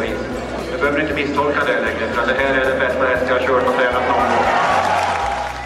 [0.00, 0.18] vis.
[0.72, 3.46] Du behöver inte misstolka det längre för det här är den bästa häst jag har
[3.46, 4.46] kört och tränat någon gång.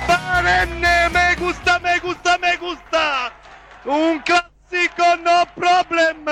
[0.09, 3.05] Barenne, me gusta, me gusta, me gusta!
[3.85, 6.25] Un classico, no problem!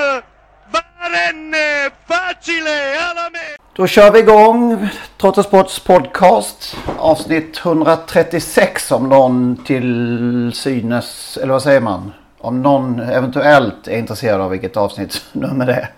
[0.73, 3.57] Barenne, facile, alla me!
[3.77, 11.81] Då kör vi igång Trottosports podcast avsnitt 136 om någon till synes, eller vad säger
[11.81, 12.13] man?
[12.39, 15.91] Om någon eventuellt är intresserad av vilket avsnittsnummer det är.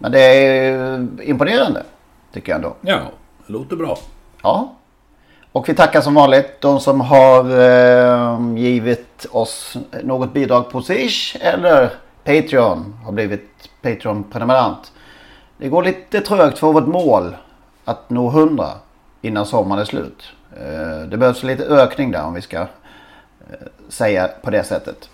[0.00, 1.82] Men det är imponerande
[2.32, 2.74] tycker jag ändå.
[2.80, 3.00] Ja,
[3.46, 3.98] det låter bra.
[4.42, 4.74] Ja.
[5.52, 11.36] Och vi tackar som vanligt de som har eh, givit oss något bidrag på Swish
[11.40, 11.90] eller
[12.24, 12.94] Patreon.
[13.04, 14.92] Har blivit Patreon-prenumerant.
[15.58, 17.36] Det går lite trögt för vårt mål
[17.84, 18.66] att nå 100
[19.22, 20.22] innan sommaren är slut.
[20.56, 22.66] Eh, det behövs lite ökning där om vi ska eh,
[23.88, 25.08] säga på det sättet.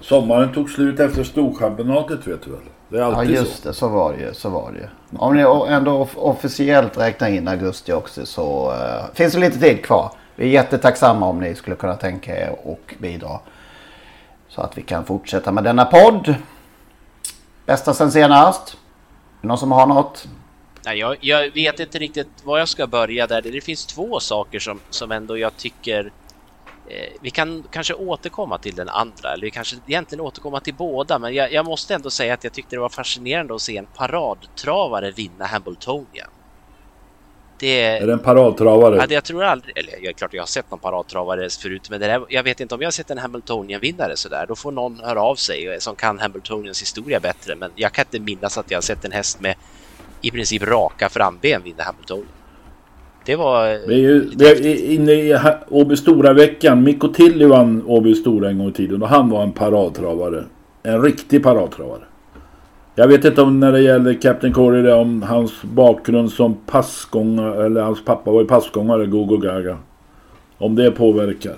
[0.00, 2.60] Sommaren tog slut efter Storchampionatet vet du väl?
[2.88, 3.68] Det är Ja alltid just så.
[3.68, 4.34] det, så var det ju.
[4.34, 4.88] Så var det ju.
[5.18, 9.84] Om ni ändå off- officiellt räknar in augusti också så eh, finns det lite tid
[9.84, 10.10] kvar.
[10.36, 13.38] Vi är jättetacksamma om ni skulle kunna tänka er och bidra.
[14.48, 16.34] Så att vi kan fortsätta med denna podd.
[17.66, 18.76] Bästa sen senast?
[19.40, 20.28] Någon som har något?
[20.84, 23.42] Nej, jag, jag vet inte riktigt var jag ska börja där.
[23.42, 26.12] Det finns två saker som, som ändå jag tycker
[27.20, 31.34] vi kan kanske återkomma till den andra, eller vi kanske egentligen återkomma till båda, men
[31.34, 35.10] jag, jag måste ändå säga att jag tyckte det var fascinerande att se en paradtravare
[35.10, 36.28] vinna Hambletonian.
[37.58, 38.96] Det, Är det en paradtravare?
[38.96, 42.00] Ja, det jag tror aldrig, eller jag klart jag har sett någon paradtravare förut, men
[42.00, 44.46] det där, jag vet inte om jag har sett en Hambletonian-vinnare sådär.
[44.48, 48.04] Då får någon höra av sig eh, som kan Hambletonians historia bättre, men jag kan
[48.04, 49.54] inte minnas att jag har sett en häst med
[50.20, 52.33] i princip raka framben vinna Hamiltonian.
[53.26, 53.72] Det var...
[53.72, 56.82] eh, Vi är ju vi är inne i Åby Stora-veckan.
[56.84, 60.44] Mikko Tilly vann Åby Stora en gång i tiden och han var en paradtravare.
[60.82, 62.02] En riktig paradtravare.
[62.94, 67.80] Jag vet inte om när det gäller Captain Corey om hans bakgrund som passgångare eller
[67.82, 69.78] hans pappa var ju passgångare, Gogo Gaga.
[70.58, 71.54] Om det påverkar.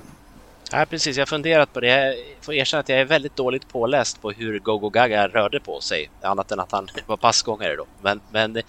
[0.73, 1.17] Ja, precis.
[1.17, 1.89] Jag har funderat på det.
[1.89, 5.81] Jag får erkänna att jag är väldigt dåligt påläst på hur Gogo Gaga rörde på
[5.81, 6.11] sig.
[6.23, 7.85] Annat än att han var passgångare då.
[8.03, 8.63] Men, men,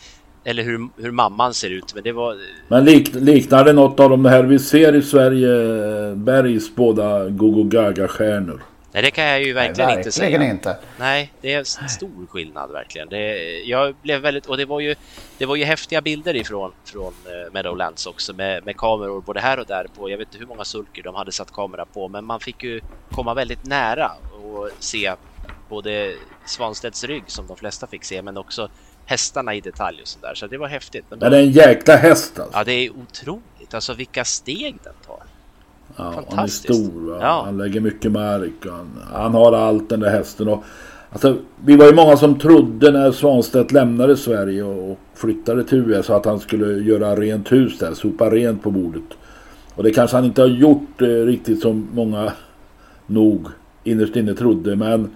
[0.48, 1.94] eller hur, hur mamman ser ut.
[1.96, 2.38] Men det var...
[2.68, 7.64] Men lik, liknar det något av de här vi ser i Sverige, Bergs båda Gogo
[7.64, 8.62] Gaga-stjärnor?
[8.92, 10.30] Nej, det kan jag ju verkligen inte säga.
[10.30, 10.78] Verkligen inte.
[11.00, 13.10] Nej, det är en stor skillnad verkligen.
[13.10, 14.96] Det, jag blev väldigt, och det var ju,
[15.38, 19.60] det var ju häftiga bilder ifrån från eh, Meadowlands också med, med kameror både här
[19.60, 22.26] och där på, jag vet inte hur många sulker de hade satt kamera på, men
[22.26, 22.82] man fick ju
[23.12, 24.12] komma väldigt nära
[24.44, 25.14] och se
[25.70, 26.14] både
[26.46, 28.70] Svanstedts rygg som de flesta fick se, men också
[29.08, 30.34] hästarna i detalj och sådär.
[30.36, 31.06] Så det var häftigt.
[31.10, 32.58] Men Men det är en jäkla häst alltså.
[32.58, 33.74] Ja, det är otroligt.
[33.74, 35.24] Alltså vilka steg den tar.
[35.96, 36.64] Ja, han är Fantastiskt.
[36.64, 37.02] stor.
[37.10, 37.18] Va?
[37.22, 37.42] Ja.
[37.46, 38.52] Han lägger mycket mark.
[38.66, 40.48] Han, han har allt den där hästen.
[40.48, 40.64] Och,
[41.12, 45.78] alltså, vi var ju många som trodde när Svanstedt lämnade Sverige och, och flyttade till
[45.78, 47.94] USA att han skulle göra rent hus där.
[47.94, 49.04] Sopa rent på bordet.
[49.76, 52.34] Och det kanske han inte har gjort eh, riktigt som många
[53.08, 53.48] nog
[53.84, 54.76] innerst inne trodde.
[54.76, 55.10] Men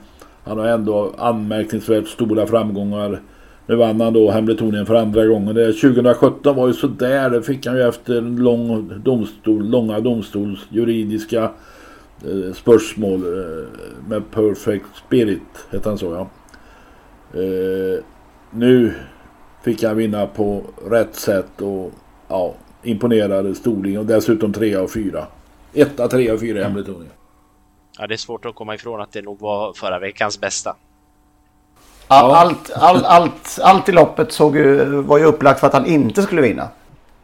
[0.43, 3.21] han har ändå anmärkningsvärt stora framgångar.
[3.71, 5.55] Nu vann han då Hambletonian för andra gången.
[5.55, 7.29] Det 2017 var ju sådär.
[7.29, 11.43] Det fick han ju efter en lång domstol, långa domstols juridiska
[12.23, 13.67] eh, spörsmål eh,
[14.07, 15.41] med Perfect Spirit.
[15.69, 16.29] Hette han så ja.
[17.39, 18.03] Eh,
[18.51, 18.93] nu
[19.63, 21.91] fick han vinna på rätt sätt och
[22.27, 25.27] ja, imponerade storling och dessutom trea och fyra.
[25.73, 27.13] Etta, trea och fyra i Hambletonian.
[27.99, 30.75] Ja, det är svårt att komma ifrån att det nog var förra veckans bästa.
[32.11, 35.85] All, allt, all, allt, allt i loppet såg ju, var ju upplagt för att han
[35.85, 36.67] inte skulle vinna.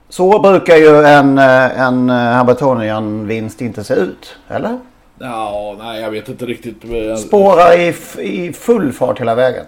[0.09, 4.79] Så brukar ju en, eh, en Hamiltonian-vinst inte se ut, eller?
[5.19, 6.83] Ja, nej jag vet inte riktigt.
[6.83, 9.65] men- Spårar i, i full fart hela vägen.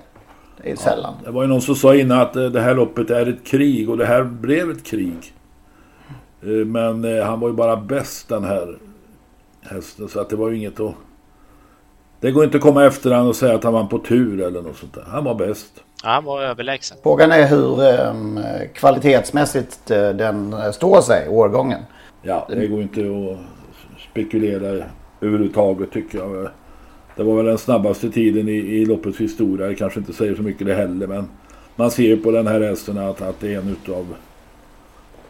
[0.63, 1.13] Det är sällan.
[1.25, 3.89] Det var ju någon som sa innan att eh, det här loppet är ett krig
[3.89, 5.33] och det här blev ett krig.
[6.41, 8.77] Eh, Men eh, han var ju bara bäst den här
[9.61, 10.93] hästen så att det var ju inget att...
[12.19, 14.61] Det går inte att komma efter han och säga att han var på tur eller
[14.61, 15.03] något sånt där.
[15.07, 15.83] Han var bäst.
[16.03, 16.97] Ja, han var överlägsen.
[17.03, 21.79] Frågan är hur eh, kvalitetsmässigt eh, den eh, står sig, årgången.
[22.21, 23.37] Ja, det går inte att
[24.11, 24.85] spekulera
[25.21, 26.49] överhuvudtaget tycker jag.
[27.15, 29.67] Det var väl den snabbaste tiden i, i loppets historia.
[29.67, 31.29] Det kanske inte säger så mycket det heller men
[31.75, 34.15] man ser på den här hästen att, att det är en utav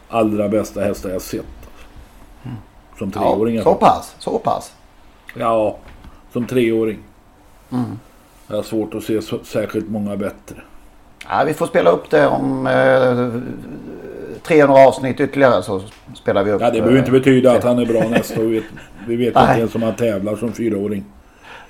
[0.08, 1.44] allra bästa hästar jag sett.
[2.98, 3.56] Som treåring.
[3.56, 4.72] Ja, så pass, så pass.
[5.34, 5.76] Ja,
[6.32, 6.98] som treåring.
[7.72, 7.98] Mm.
[8.48, 10.56] Jag har svårt att se särskilt många bättre.
[11.28, 13.28] Ja, vi får spela upp det om eh,
[14.42, 15.82] 300 avsnitt ytterligare så
[16.14, 16.60] spelar vi upp.
[16.60, 18.62] Ja, det behöver inte eh, betyda att han är bra nästa år.
[19.06, 21.04] Vi vet, inte ens om han tävlar som fyraåring.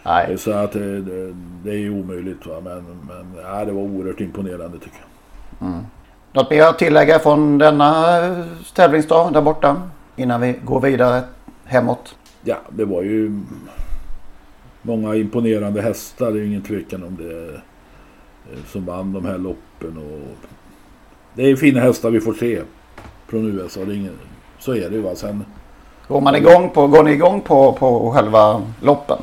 [0.03, 0.39] Nej.
[0.39, 1.35] Så att eh, det,
[1.65, 2.47] det är omöjligt.
[2.47, 2.55] Va?
[2.65, 5.69] Men, men ja, det var oerhört imponerande tycker jag.
[5.69, 5.87] Mm.
[6.33, 9.83] Något mer att tillägga från denna eh, tävlingsdag där borta?
[10.17, 11.23] Innan vi går vidare
[11.65, 12.15] hemåt.
[12.43, 13.41] Ja, det var ju
[14.83, 16.31] många imponerande hästar.
[16.33, 17.49] Det är ju ingen tvekan om det.
[17.55, 19.99] eh, Som vann de här loppen.
[19.99, 20.47] Och
[21.35, 22.63] det är fina hästar vi får se
[23.29, 23.81] från USA.
[23.85, 24.19] Det är ingen,
[24.59, 25.01] så är det ju.
[25.03, 25.15] Va?
[25.15, 25.45] Sen
[26.09, 29.19] Går, man igång på, går ni igång på, på själva loppen?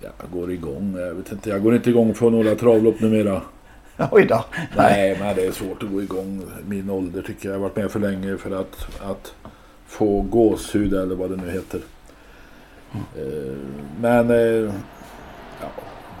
[0.00, 0.96] jag går igång.
[0.98, 1.50] Jag vet inte.
[1.50, 3.40] Jag går inte igång för några travlopp numera.
[4.10, 4.44] Oj då.
[4.76, 6.42] Nej, men det är svårt att gå igång.
[6.68, 7.54] Min ålder tycker jag.
[7.54, 9.34] Jag har varit med för länge för att, att
[9.86, 11.80] få gåshud eller vad det nu heter.
[12.94, 13.56] Eh,
[14.00, 14.72] Men eh,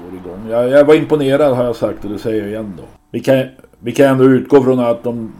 [0.02, 0.50] går igång.
[0.50, 2.82] Jag, jag var imponerad har jag sagt och det säger jag igen då.
[3.10, 3.44] Vi kan,
[3.78, 5.32] vi kan ändå utgå från att de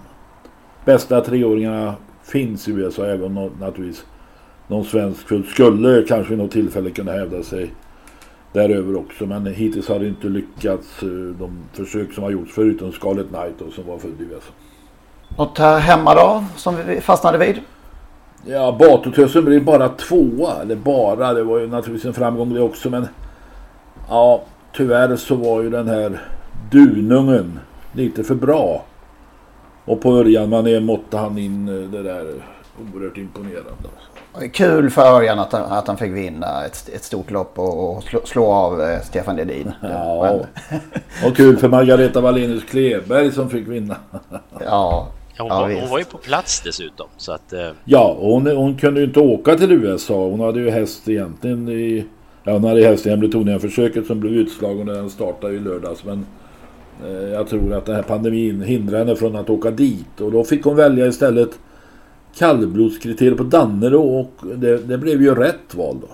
[0.85, 3.07] bästa treåringarna finns i USA.
[3.07, 4.05] Även om naturligtvis
[4.67, 7.71] någon svensk kull skulle kanske vid något tillfälle kunna hävda sig
[8.53, 9.27] däröver också.
[9.27, 11.09] Men hittills har det inte lyckats eh,
[11.39, 14.53] de försök som har gjorts förutom Scarlet Knight då, som var född i USA.
[15.37, 17.61] Något här hemma då som vi fastnade vid?
[18.47, 20.63] Ja, Batutösen blev bara tvåa.
[20.63, 22.91] Eller bara, det var ju naturligtvis en framgång det också.
[22.91, 23.07] Men
[24.09, 24.43] ja,
[24.77, 26.21] tyvärr så var ju den här
[26.71, 27.59] Dunungen
[27.93, 28.85] lite för bra.
[29.85, 32.27] Och på Örjan Mané måtte han in eh, det där
[32.95, 33.89] oerhört imponerande.
[34.53, 38.03] Kul för Örjan att, han- att han fick vinna ett, ett stort lopp och, och
[38.03, 39.73] slå, slå av eh, Stefan Ledin.
[39.83, 40.41] Ja,
[41.27, 43.97] och kul för Margareta Wallenius Kleberg som fick vinna.
[44.65, 47.07] Ja, Ja, hon, Ja, var, hon var ju på plats dessutom.
[47.17, 50.15] Så att, eh, Ja, och hon, hon kunde ju inte åka till USA.
[50.15, 52.07] Hon hade ju häst egentligen i...
[52.53, 56.05] Hon hade häst i Hembletonien-försöket som blev utslagen när den startade i lördags.
[56.05, 56.27] Men
[57.05, 60.21] eh, jag tror att den här pandemin hindrade henne från att åka dit.
[60.21, 61.59] Och då fick hon välja istället
[62.39, 66.09] kallblodskriterier på Dannero och det, det blev ju rätt val då.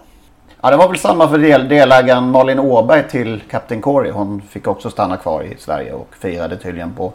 [0.63, 4.11] Ja, det var väl samma för del, delägaren Malin Åberg till Kapten Corey.
[4.11, 7.13] Hon fick också stanna kvar i Sverige och firade tydligen på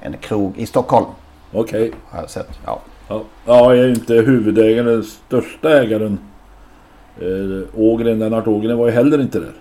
[0.00, 1.06] en krog i Stockholm.
[1.52, 1.92] Okej.
[2.10, 2.60] Har jag sett.
[2.66, 2.80] Ja.
[3.08, 6.18] Ja, ja, jag är inte huvudägaren, den största ägaren.
[7.20, 9.52] Eh, Ågren, Lennart Ågren var ju heller inte där.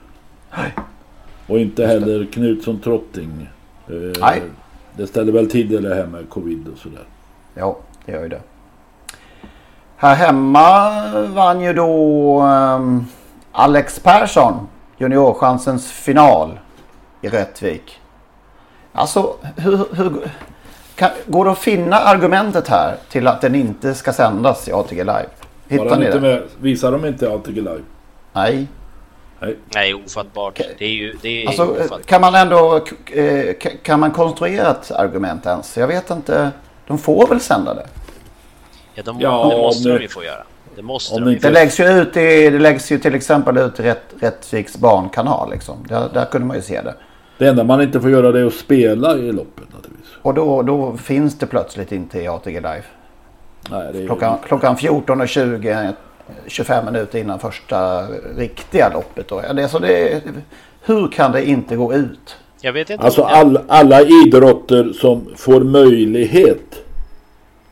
[1.48, 3.50] Och inte heller Knutsson Trotting.
[3.88, 4.42] Eh, Nej.
[4.98, 7.03] Det ställer väl till det här med covid och sådär.
[7.53, 8.42] Ja, det gör ju det.
[9.95, 10.92] Här hemma
[11.27, 13.06] vann ju då ehm,
[13.51, 14.68] Alex Persson
[14.98, 16.59] juniorchansens final
[17.21, 18.00] i Rättvik.
[18.94, 20.31] Alltså, hur, hur,
[20.96, 25.03] kan, går det att finna argumentet här till att den inte ska sändas i ATG
[25.03, 25.29] Live?
[25.72, 26.22] Hittar ni inte det?
[26.22, 26.42] med?
[26.62, 27.82] Visar de inte ATG Live?
[28.34, 28.68] Nej.
[29.40, 29.56] Nej.
[29.75, 30.62] nej, ofattbart.
[30.78, 32.06] Det är ju det är Alltså, ofattbart.
[32.06, 35.78] kan man ändå eh, ka- kan man konstruera ett argument ens?
[35.78, 36.51] Jag vet inte.
[36.88, 37.86] De får väl sända det?
[38.94, 40.44] Ja, de, Ja, det måste om de det- ju få göra.
[40.75, 41.48] Det måste de det inte-.
[41.48, 45.50] Det läggs ju ut i, det läggs ju till exempel ut i Rätt, Rättviks barnkanal
[45.51, 45.75] liksom.
[45.90, 46.96] Där, där kunde man ju se det.
[47.38, 50.10] Det enda man inte får göra det är att spela i loppet naturligtvis.
[50.22, 52.84] Och då, då finns det plötsligt inte i ATG Live.
[53.70, 55.94] Nej, det är Klockan, klockan 14.20,
[56.48, 59.27] 25 minuter innan första riktiga loppet.
[59.27, 59.41] Då.
[59.48, 60.22] Ja, Det, är så det,
[60.82, 62.38] hur kan det inte gå ut?
[62.62, 63.03] Jag vet inte.
[63.06, 66.84] Alltså all, alla idrotter som får möjlighet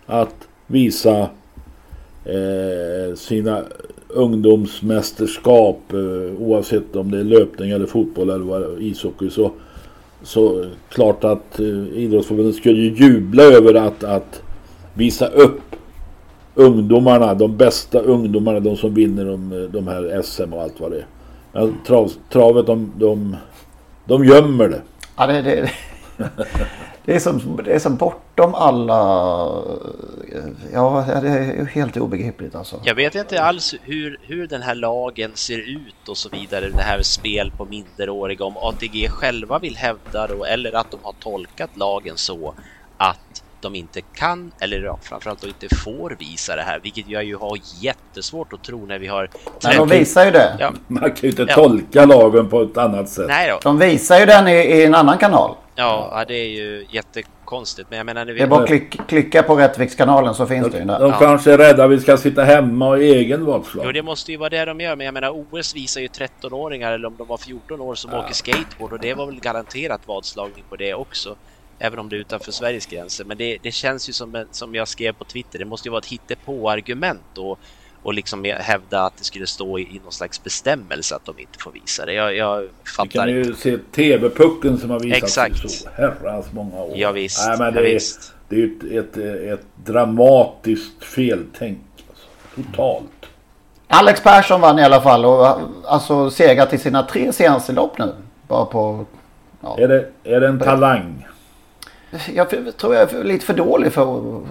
[0.06, 1.30] att visa
[2.26, 3.64] eh, sina
[4.08, 9.52] ungdomsmästerskap eh, oavsett om det är löpning eller fotboll eller vad, ishockey så,
[10.24, 14.42] så klart att eh, idrottsförbundet skulle ju jubla över att, att
[14.94, 15.62] visa upp
[16.56, 20.98] ungdomarna, de bästa ungdomarna, de som vinner de, de här SM och allt vad det
[20.98, 21.06] är.
[21.52, 23.36] Men trav, travet, de, de,
[24.06, 24.82] de gömmer det.
[25.18, 25.72] Ja, det, det,
[27.06, 28.88] Det är, som, det är som bortom alla...
[30.74, 32.82] Ja, det är helt obegripligt alltså.
[32.84, 36.70] Jag vet inte alls hur, hur den här lagen ser ut och så vidare.
[36.70, 38.46] Det här spel på minderåriga.
[38.46, 42.54] Om ATG själva vill hävda då, eller att de har tolkat lagen så
[42.98, 47.36] att de inte kan, eller ja, framförallt inte får visa det här, vilket jag ju
[47.36, 49.30] har jättesvårt att tro när vi har...
[49.64, 50.56] Men de visar ju det.
[50.60, 50.72] Ja.
[50.88, 51.56] Man kan ju inte Ja.
[51.56, 53.26] tolka lagen på ett annat sätt.
[53.28, 53.60] Nej då.
[53.64, 55.56] De visar ju den i, i en annan kanal.
[55.76, 57.90] Ja, ja, det är ju jättekonstigt.
[57.90, 58.40] Men jag menar, när vi...
[58.40, 61.00] Det är bara att klick, klicka på Rättvikskanalen så finns det ju där.
[61.00, 63.86] De kanske är rädda vi ska sitta hemma och egen vadslag.
[63.86, 64.96] Jo, det måste ju vara det de gör.
[64.96, 68.34] Men jag menar, OS visar ju 13-åringar, eller om de var 14 år, som åker
[68.34, 68.94] skateboard.
[68.94, 71.36] Och det var väl garanterat vadslagning på det också.
[71.80, 73.26] Även om det är utanför Sveriges gränser.
[73.26, 76.00] Men det, det känns ju som, som jag skrev på Twitter, det måste ju vara
[76.00, 77.38] ett hittepå-argument.
[77.38, 77.60] Och,
[78.04, 81.60] och liksom hävda att det skulle stå i, i någon slags bestämmelse att de inte
[81.60, 82.14] får visa det.
[82.14, 82.68] Jag, jag Vi
[82.98, 83.60] fattar kan ju inte.
[83.60, 85.70] se TV-pucken som har visat Exakt.
[85.72, 86.94] så herrans många år.
[86.98, 87.48] Ja, visst.
[87.48, 88.34] Nej, men Ja, det, är, visst.
[88.50, 91.80] det är ju ett, ett, ett dramatiskt feltänk.
[92.10, 92.26] Alltså.
[92.72, 93.06] Totalt.
[93.88, 95.48] Alex Persson vann i alla fall och
[95.86, 98.14] alltså segrat i sina tre senaste lopp nu.
[98.48, 99.06] Bara på...
[99.62, 99.78] Ja.
[99.80, 101.28] Är, det, är det en talang?
[102.34, 104.42] Jag tror jag är lite för dålig för att Ja,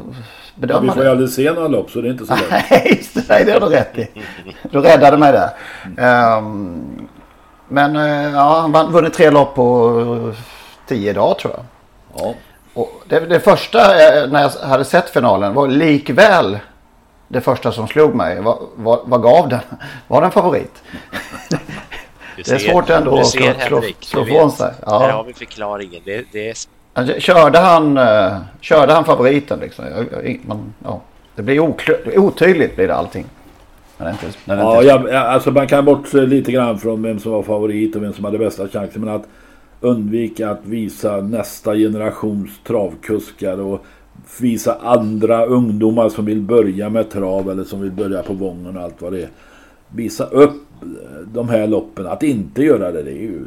[0.55, 1.11] vi bedöma får ju det.
[1.11, 2.51] aldrig se några lopp så det är inte så lätt.
[2.71, 3.29] Nej, det.
[3.29, 4.09] Nej, det har du rätt i.
[4.71, 5.51] Du räddade mig där.
[5.99, 7.09] Ehm,
[7.69, 10.33] men eh, ja, han vann- vunnit tre lopp på
[10.87, 11.65] tio dagar tror jag.
[12.17, 12.35] Ja.
[12.75, 16.59] Och det, det första eh, när jag hade sett finalen var likväl
[17.29, 18.41] det första som slog mig.
[18.41, 19.61] Vad, vad, vad gav den?
[20.09, 20.83] Var den favorit?
[21.51, 21.57] Du
[22.37, 24.57] det är ser- svårt ändå att ser, slå, slå, Henrik, slå ifrån vet.
[24.59, 24.73] sig.
[24.87, 25.23] Här har Ja.
[25.23, 26.03] vi förklaringen.
[26.05, 26.55] Det, det är
[26.99, 29.85] Alltså, Körde han, eh, körde han favoriten liksom?
[30.47, 31.01] Man, ja.
[31.37, 31.61] Det blir
[32.19, 33.25] otydligt blir det allting.
[34.01, 38.03] Inte, Ja, jag- alltså man kan bortse lite grann från vem som var favorit och
[38.03, 39.05] vem som hade bästa chansen.
[39.05, 39.29] Men att
[39.81, 43.85] undvika att visa nästa generations travkuskar och
[44.41, 48.83] visa andra ungdomar som vill börja med trav eller som vill börja på Vången och
[48.83, 49.29] allt vad det är.
[49.89, 50.63] Visa upp
[51.33, 52.07] de här loppen.
[52.07, 53.45] Att inte göra det, det är ju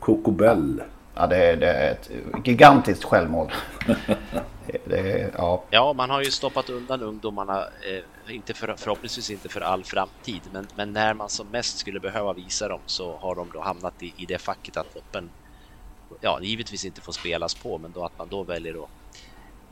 [0.00, 0.80] kokobell.
[1.18, 2.10] Ja, det är, det är ett
[2.44, 3.52] gigantiskt självmål.
[4.84, 5.62] det, ja.
[5.70, 10.40] Ja, man har ju stoppat undan ungdomarna, eh, inte för, förhoppningsvis inte för all framtid,
[10.52, 14.02] men, men när man som mest skulle behöva visa dem så har de då hamnat
[14.02, 15.30] i, i det facket att loppen,
[16.20, 18.90] ja, givetvis inte får spelas på, men då att man då väljer att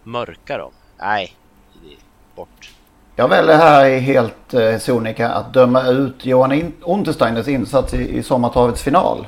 [0.02, 0.72] mörka dem.
[0.98, 1.36] Nej,
[1.82, 1.98] det är
[2.34, 2.70] bort.
[3.16, 8.16] Jag väljer här i helt eh, sonika att döma ut Johan In- Untersteiners insats i,
[8.18, 9.26] i sommartravets final.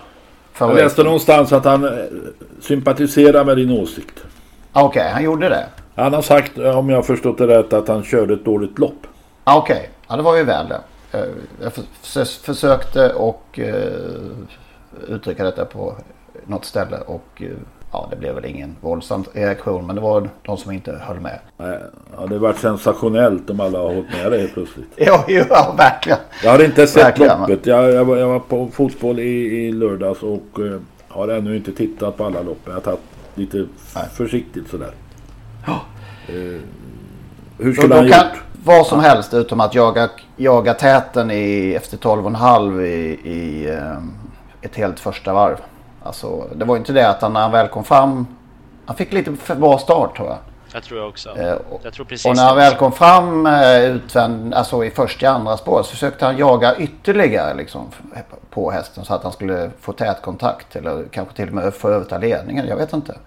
[0.58, 1.90] Jag läste någonstans att han eh,
[2.60, 4.24] sympatiserar med din åsikt.
[4.72, 5.66] Ah, Okej, han gjorde det.
[5.94, 8.78] Han har sagt, eh, om jag har förstått det rätt, att han körde ett dåligt
[8.78, 9.06] lopp.
[9.44, 10.80] Ah, Okej, ja, det var ju väl det.
[11.18, 11.24] Eh,
[11.62, 13.74] Jag för, förs- försökte och uh,
[15.08, 15.94] uttrycka detta på
[16.46, 17.46] något ställe och eh,
[17.96, 19.86] ja, det blev väl ingen våldsam reaktion.
[19.86, 21.38] Men det var de som inte höll med.
[21.56, 21.78] Nej,
[22.18, 24.86] Ja, det varit sensationellt om alla har hållit med det helt plötsligt.
[24.96, 26.18] Jo ja, verkligen.
[26.44, 27.40] Jag har inte sett Verkligen.
[27.40, 27.66] loppet.
[27.66, 31.72] Jag, jag, var, jag var på fotboll i, i lördags och eh, har ännu inte
[31.72, 32.58] tittat på alla lopp.
[32.64, 33.00] Jag har tagit
[33.34, 33.66] lite
[34.12, 34.90] försiktigt sådär.
[36.28, 36.60] Eh,
[37.58, 38.42] hur skulle han kan gjort?
[38.64, 43.96] vad som helst utom att jaga, jaga täten i, efter 12,5 i, i eh,
[44.62, 45.56] ett helt första varv.
[46.06, 48.26] Alltså, det var inte det att han när han väl kom fram.
[48.86, 50.38] Han fick lite för bra start tror jag.
[50.72, 51.38] Jag tror jag också.
[51.38, 54.90] Eh, och- jag tror precis Och när han väl kom fram eh, utvänd, alltså i
[54.90, 57.88] första andra spår så försökte han jaga ytterligare liksom,
[58.50, 61.88] på hästen så att han skulle få tät kontakt eller kanske till och med få
[61.88, 62.66] överta ledningen.
[62.66, 63.18] Jag vet inte.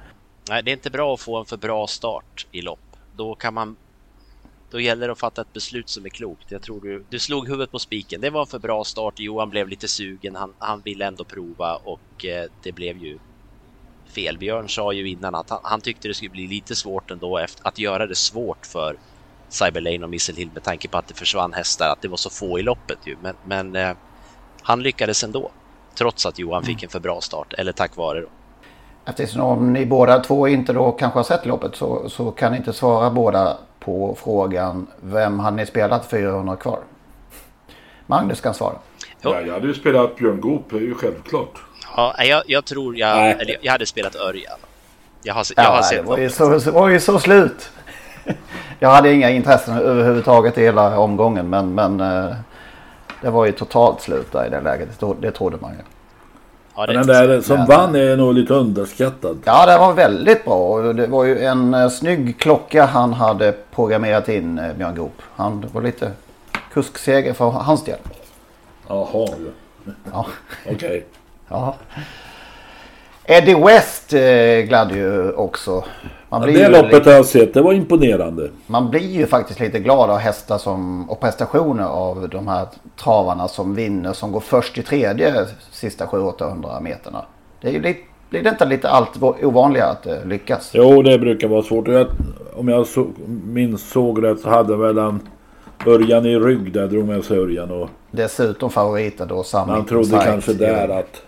[0.50, 2.79] Nej, det är inte bra att få en för bra start i lopp.
[3.15, 3.75] Då kan man...
[4.71, 6.51] Då gäller det att fatta ett beslut som är klokt.
[6.51, 8.21] Jag tror du, du slog huvudet på spiken.
[8.21, 9.19] Det var en för bra start.
[9.19, 10.35] Johan blev lite sugen.
[10.35, 13.19] Han, han ville ändå prova och eh, det blev ju
[14.09, 14.38] fel.
[14.38, 17.67] Björn sa ju innan att han, han tyckte det skulle bli lite svårt ändå efter,
[17.67, 18.97] att göra det svårt för
[19.49, 22.29] Cyberlane och Missile Hill med tanke på att det försvann hästar, att det var så
[22.29, 23.17] få i loppet ju.
[23.21, 23.91] Men, men eh,
[24.61, 25.51] han lyckades ändå.
[25.95, 28.27] Trots att Johan fick en för bra start, eller tack vare då.
[29.05, 32.73] Eftersom ni båda två inte då kanske har sett loppet så, så kan ni inte
[32.73, 36.79] svara båda på frågan vem har ni spelat 400 kvar?
[38.05, 38.75] Magnus kan svara.
[39.21, 41.59] Ja, jag hade ju spelat Björn Goop, det är ju självklart.
[41.95, 44.57] Ja, jag, jag tror jag, eller jag hade spelat Örjan.
[45.24, 47.69] Jag har, jag Ja, har sett det var ju, så, det var ju så slut.
[48.79, 52.36] Jag hade inga intressen överhuvudtaget i hela omgången men, men eh,
[53.21, 54.89] det var ju totalt slut där i det läget.
[55.21, 55.77] Det trodde man ju.
[56.75, 59.38] Ja, det Men den där som vann är nog lite underskattad.
[59.45, 60.55] Ja, det var väldigt bra.
[60.55, 65.21] Och Det var ju en eh, snygg klocka han hade programmerat in, eh, Björn Goop.
[65.35, 66.11] Han det var lite
[66.73, 67.97] kuskseger för hans del.
[68.88, 69.27] Jaha,
[70.11, 70.25] Ja.
[70.71, 71.05] okej.
[71.47, 71.75] Ja.
[73.31, 75.83] Eddie West eh, gladde ju också.
[76.29, 78.50] Man blir ja, det loppet har jag sett, det var imponerande.
[78.67, 82.67] Man blir ju faktiskt lite glad av hästar som, och prestationer av de här
[83.03, 87.25] travarna som vinner, som går först i tredje sista 700-800 meterna.
[87.62, 90.71] Det är ju lite, blir det inte lite allt ovanligare att det lyckas?
[90.74, 91.88] Jo, det brukar vara svårt.
[91.88, 92.07] Jag,
[92.55, 93.07] om jag så,
[93.43, 95.19] minns såg rätt så hade väl han
[95.86, 97.71] Örjan i rygg där, drog med sig Örjan.
[97.71, 101.21] Och Dessutom favoriten då, Man trodde kanske där att,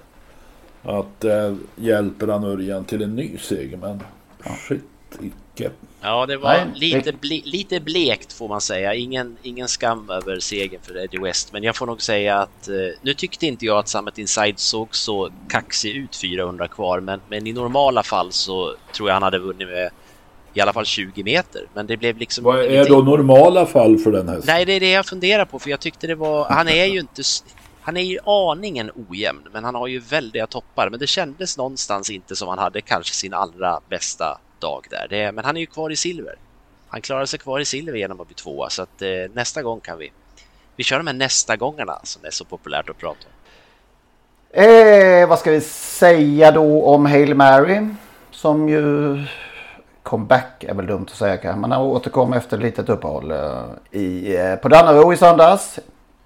[0.83, 4.03] att äh, hjälper han Örjan till en ny seger, men
[4.43, 4.51] ja.
[4.67, 4.83] shit
[5.21, 5.69] icke.
[6.01, 8.95] Ja, det var Nej, lite, ble, lite blekt får man säga.
[8.95, 12.75] Ingen, ingen skam över segern för Eddie West, men jag får nog säga att eh,
[13.01, 17.47] nu tyckte inte jag att Summit Inside såg så kaxig ut 400 kvar, men, men
[17.47, 19.89] i normala fall så tror jag han hade vunnit med
[20.53, 21.61] i alla fall 20 meter.
[21.73, 22.43] Men det blev liksom...
[22.43, 24.43] Vad är då normala fall för den hästen?
[24.47, 26.49] Nej, det är det jag funderar på, för jag tyckte det var...
[26.49, 27.21] Han är ju inte...
[27.81, 30.89] Han är ju aningen ojämn, men han har ju väldiga toppar.
[30.89, 35.07] Men det kändes någonstans inte som han hade kanske sin allra bästa dag där.
[35.09, 36.35] Det, men han är ju kvar i silver.
[36.87, 39.79] Han klarar sig kvar i silver genom att bli tvåa, så att eh, nästa gång
[39.79, 40.11] kan vi...
[40.75, 43.41] Vi kör de här nästa gångarna som är så populärt att prata om.
[44.63, 47.87] Eh, vad ska vi säga då om Hail Mary?
[48.31, 49.17] Som ju
[50.03, 51.59] comeback är väl dumt att säga kanske.
[51.59, 55.79] Men återkom efter ett litet uppehåll eh, i, eh, på Dannero i söndags.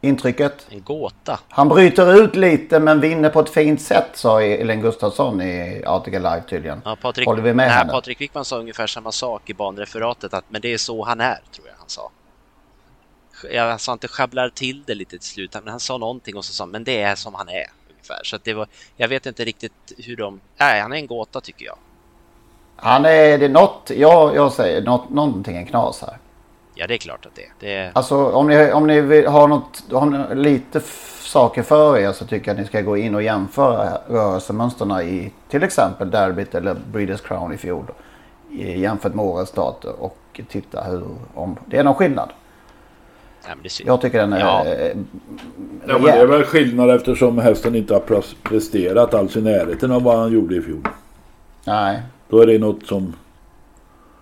[0.06, 0.68] Intrycket?
[0.70, 1.40] En gåta.
[1.50, 6.20] Han bryter ut lite men vinner på ett fint sätt sa Elin Gustafsson i Article
[6.20, 6.82] Live tydligen.
[6.86, 7.92] Ja, Patrik, Håller vi med nej, henne?
[7.92, 11.40] Patrik Wickman sa ungefär samma sak i banreferatet att men det är så han är
[11.52, 12.12] tror jag han sa.
[13.52, 16.54] Jag sa inte sjabblar till det lite till slut men han sa någonting och så
[16.54, 18.20] sa men det är som han är ungefär.
[18.24, 21.66] Så det var, jag vet inte riktigt hur de, nej han är en gåta tycker
[21.66, 21.78] jag.
[22.76, 26.18] Han är, det är något, jag, jag säger något, någonting är knas här.
[26.76, 27.92] Ja, det är klart att det, det är.
[27.94, 30.82] Alltså om ni, om ni vill ha något, har lite
[31.22, 35.32] saker för er så tycker jag att ni ska gå in och jämföra rörelsemönsterna i
[35.50, 37.86] till exempel Derbyt eller Breeders Crown i fjol.
[38.60, 41.04] Jämfört med årets start och titta hur,
[41.34, 42.30] om det är någon skillnad.
[43.48, 43.56] Ja,
[43.86, 44.40] jag tycker den är...
[44.40, 44.66] Ja.
[44.66, 44.88] Äh,
[45.88, 50.04] ja, men det är väl skillnad eftersom hästen inte har presterat alls i närheten av
[50.04, 50.88] vad han gjorde i fjol.
[51.66, 53.14] Nej, då är det något som...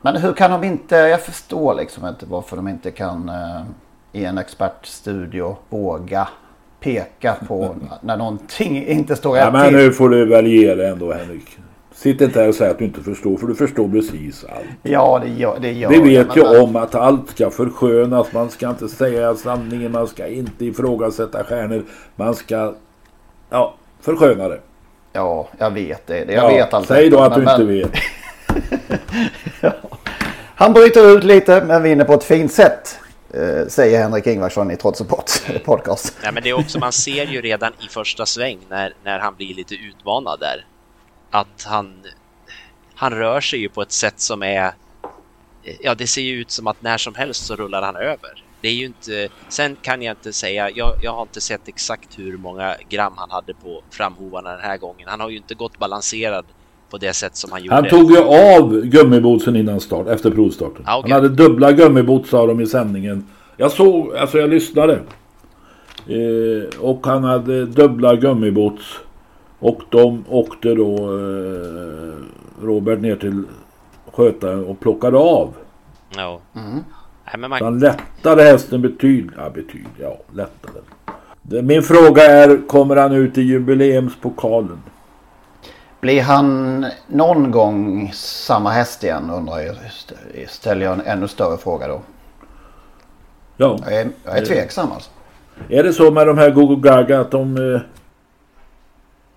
[0.06, 3.62] Men hur kan de inte, jag förstår liksom inte varför de inte kan eh,
[4.12, 6.28] i en expertstudio våga
[6.80, 10.88] peka på när någonting inte står rätt ja, men nu får du väl ge det
[10.88, 11.58] ändå Henrik.
[11.94, 14.66] Sitt inte här och säg att du inte förstår för du förstår precis allt.
[14.82, 18.34] Ja det gör, det gör Vi vet ju om att allt ska förskönas.
[18.34, 19.92] Man ska inte säga sanningen.
[19.92, 21.84] Man ska inte ifrågasätta stjärnor.
[22.16, 22.74] Man ska
[23.50, 24.60] ja, försköna det.
[25.14, 26.18] Ja, jag vet det.
[26.18, 28.02] Jag ja, vet allt Säg då att men, du inte vet.
[30.56, 33.00] Han bryter ut lite men vinner på ett fint sätt.
[33.34, 36.18] Eh, säger Henrik Ingvarsson i Trots Support podcast.
[36.24, 39.36] Nej, men det är också, man ser ju redan i första sväng när, när han
[39.36, 40.66] blir lite utmanad där.
[41.32, 42.04] Att han,
[42.96, 44.74] han rör sig ju på ett sätt som är...
[45.82, 48.44] Ja, det ser ju ut som att när som helst så rullar han över.
[48.62, 52.20] Det är ju inte, sen kan jag inte säga, jag, jag har inte sett exakt
[52.20, 55.08] hur många gram han hade på framhovarna den här gången.
[55.08, 56.46] Han har ju inte gått balanserad
[56.90, 57.76] på det sätt som han gjorde.
[57.76, 60.84] Han tog ju av gummibootsen innan start, efter provstarten.
[60.86, 61.12] Ah, okay.
[61.12, 63.26] Han hade dubbla gummiboots sa de i sändningen.
[63.58, 65.00] Jag såg, alltså jag lyssnade.
[66.08, 69.00] Eh, och han hade dubbla gummiboots.
[69.60, 72.14] Och de åkte då eh,
[72.62, 73.44] Robert ner till
[74.14, 75.54] skötaren och plockade av.
[76.16, 76.40] Ja.
[76.56, 76.80] Mm.
[77.26, 77.62] Nej, man...
[77.62, 79.34] Han lättade hästen betydligt.
[79.38, 79.88] Ja, betydligt.
[79.98, 80.80] Ja, lättade.
[81.64, 84.82] Min fråga är, kommer han ut i jubileumspokalen?
[86.04, 89.76] Blir han någon gång samma häst igen undrar jag.
[90.50, 92.02] Ställer jag en ännu större fråga då.
[93.58, 93.80] Ja.
[93.84, 95.12] Jag är, jag är tveksam alltså.
[95.70, 97.58] Är det så med de här Gogo Gaga att de...
[97.58, 97.82] Eh...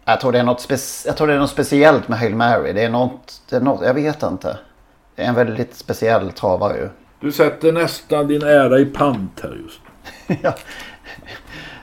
[0.04, 0.66] Jag, tror det är något
[1.06, 2.72] jag tror det är något speciellt med Hail Mary.
[2.72, 4.58] Det är något, det är något, jag vet inte.
[5.14, 6.88] Det är en väldigt speciell travare ju.
[7.20, 9.80] Du sätter nästan din ära i pant här just
[10.42, 10.54] ja.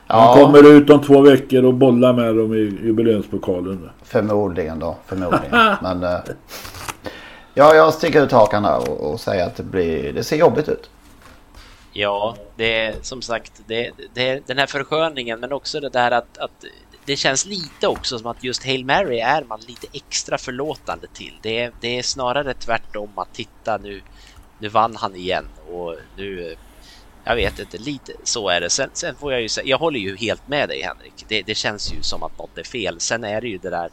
[0.08, 0.46] Han ja.
[0.46, 3.90] kommer ut om två veckor och bollar med dem i jubileumspokalen.
[4.04, 4.98] Förmodligen då.
[5.06, 5.52] Förmodligen.
[5.82, 6.20] Men uh,
[7.54, 10.70] ja, jag sticker ut hakan här och, och säger att det, blir, det ser jobbigt
[10.70, 10.90] ut.
[11.94, 16.12] Ja, det är som sagt det, det är den här försköningen men också det där
[16.12, 16.66] att, att
[17.06, 21.34] det känns lite också som att just Hail Mary är man lite extra förlåtande till.
[21.42, 24.02] Det det är snarare tvärtom att titta nu
[24.60, 26.56] nu vann han igen och nu
[27.24, 28.70] jag vet inte, lite så är det.
[28.70, 31.26] Sen, sen får jag ju säga, jag håller ju helt med dig Henrik.
[31.28, 33.00] Det, det, känns ju som att något är fel.
[33.00, 33.90] Sen är det ju det där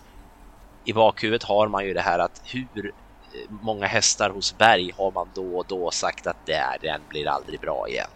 [0.84, 5.12] i bakhuvudet har man ju det här att hur eh, många hästar hos Berg har
[5.12, 8.10] man då och då sagt att det är, den blir aldrig bra igen.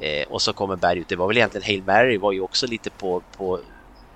[0.00, 1.08] Eh, och så kommer Berg ut.
[1.08, 3.60] Det var väl egentligen Hail Mary var ju också lite på, på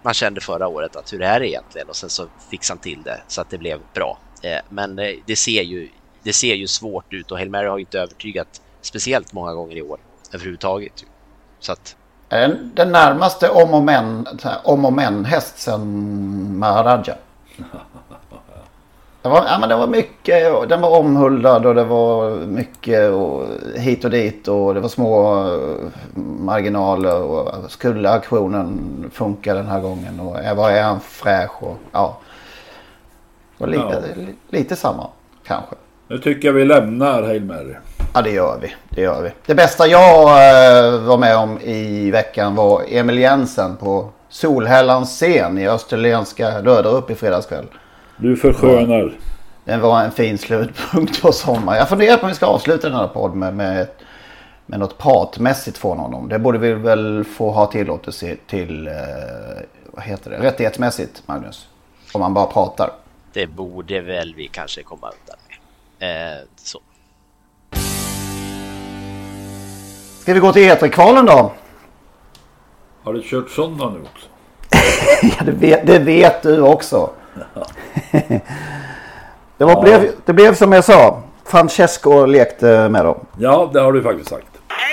[0.03, 3.03] man kände förra året att hur är det egentligen och sen så fixade han till
[3.03, 4.19] det så att det blev bra.
[4.43, 5.89] Eh, men eh, det ser ju
[6.23, 9.77] det ser ju svårt ut och Hail Mary har ju inte övertygat speciellt många gånger
[9.77, 9.99] i år
[10.33, 11.05] överhuvudtaget.
[11.59, 11.97] Så att...
[12.29, 14.27] Den, den närmaste om och men,
[14.65, 17.15] om och men häst sen Maharaja.
[19.23, 23.47] Det var, ja, men det var mycket, den var omhuldad och det var mycket och
[23.75, 25.45] hit och dit och det var små
[26.41, 32.19] marginaler och skulle aktionen funka den här gången och var är han fräsch och ja.
[33.59, 34.23] Och lite, ja.
[34.49, 35.07] lite samma
[35.45, 35.77] kanske.
[36.11, 37.75] Nu tycker jag vi lämnar Hail Mary.
[38.15, 38.75] Ja det gör vi.
[38.89, 39.31] Det gör vi.
[39.47, 45.59] Det bästa jag eh, var med om i veckan var Emil Jensen på Solhällans scen
[45.59, 47.65] i Österlenska Röderup i fredagskväll.
[48.17, 49.13] Du förskönar.
[49.65, 51.79] Det var en fin slutpunkt på sommaren.
[51.79, 53.87] Jag funderar på om vi ska avsluta den här podden med, med,
[54.67, 56.29] med något pratmässigt från honom.
[56.29, 58.95] Det borde vi väl få ha tillåtelse till, eh,
[59.87, 61.69] vad heter det, rättighetsmässigt Magnus.
[62.13, 62.91] Om man bara pratar.
[63.33, 65.50] Det borde väl vi kanske komma undan.
[66.01, 66.09] Eh,
[66.57, 66.81] så.
[70.21, 71.53] Ska vi gå till E3-kvalen då?
[73.05, 74.27] Har du kört sådana nu också?
[75.39, 77.11] ja, det vet, det vet du också.
[79.57, 79.81] det, var, ja.
[79.83, 81.23] blev, det blev som jag sa.
[81.45, 83.27] Francesco lekte med dem.
[83.39, 84.47] Ja, det har du faktiskt sagt.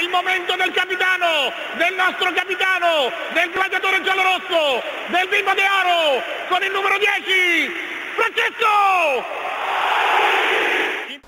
[0.03, 4.61] il momento del capitano, del nostro capitano, del gladiatore giallorosso,
[5.13, 7.71] del bimbo de oro, con il numero 10,
[8.17, 9.47] Francesco!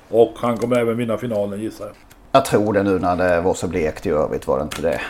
[0.09, 1.95] Och han kommer även vinna finalen gissar jag.
[2.31, 5.01] Jag tror det nu när det var så blekt i övrigt var det inte det.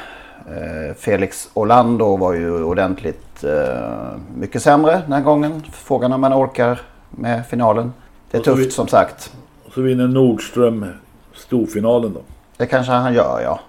[0.47, 5.63] Eh, Felix Orlando var ju ordentligt eh, mycket sämre den här gången.
[5.71, 7.93] Frågan om man orkar med finalen.
[8.31, 9.33] Det är tufft vi, som sagt.
[9.65, 10.85] Och så vinner Nordström
[11.33, 12.21] storfinalen då.
[12.57, 13.59] Det kanske han gör ja.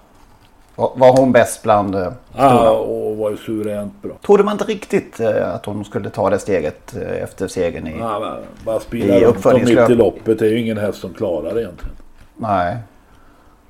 [0.77, 4.13] Var hon bäst bland eh, Ja, och var ju suveränt bra.
[4.27, 7.95] Trodde man inte riktigt eh, att hon skulle ta det steget eh, efter segern i
[7.95, 10.39] men, Bara spela runt mitt i loppet.
[10.39, 11.97] Det är ju ingen häst som klarar det egentligen.
[12.37, 12.77] Nej.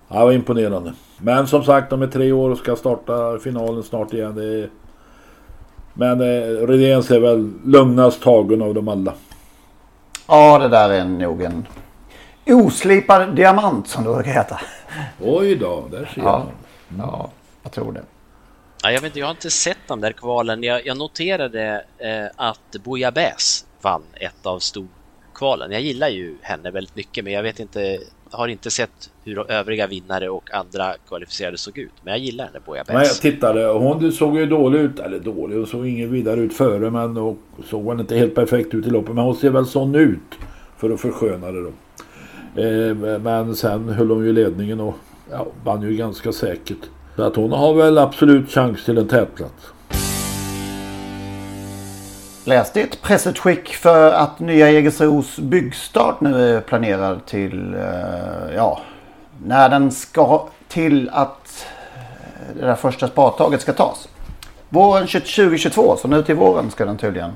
[0.08, 0.92] Ja, det var imponerande.
[1.18, 4.38] Men som sagt, de är tre år och ska starta finalen snart igen.
[4.38, 4.68] Är...
[5.94, 9.14] Men eh, Redéns är väl lugnast tagen av dem alla.
[10.28, 11.66] Ja, det där är nog en
[12.46, 14.60] oslipad diamant som det brukar heta.
[15.20, 16.36] Oj då, där ser ja.
[16.36, 17.06] Mm.
[17.06, 17.30] Ja,
[17.62, 18.02] jag tror det.
[18.82, 20.62] Ja, jag, vet, jag har inte sett de där kvalen.
[20.62, 25.72] Jag, jag noterade eh, att Bouillabaisse vann ett av storkvalen.
[25.72, 27.98] Jag gillar ju henne väldigt mycket, men jag vet inte
[28.30, 31.92] har inte sett hur övriga vinnare och andra kvalificerade såg ut.
[32.02, 33.26] Men jag gillar henne Bouillabaisse.
[33.26, 33.66] Jag tittade.
[33.66, 34.98] Hon såg ju dålig ut.
[34.98, 36.90] Eller dålig, hon såg inget vidare ut före.
[36.90, 39.14] Men och såg väl inte helt perfekt ut i loppet.
[39.14, 40.38] Men hon ser väl sån ut.
[40.76, 41.72] För att försköna det då.
[42.62, 44.94] Eh, men sen höll hon ju ledningen och
[45.30, 46.88] ja, vann ju ganska säkert.
[47.20, 49.72] Så att hon har väl absolut chans till en tätplats
[52.44, 58.80] läste ett pressutskick för att nya Jägersros byggstart nu är planerad till, eh, ja,
[59.44, 61.66] när den ska till att
[62.54, 64.08] det där första spadtaget ska tas.
[64.68, 67.30] Våren 2022, så nu till våren ska den tydligen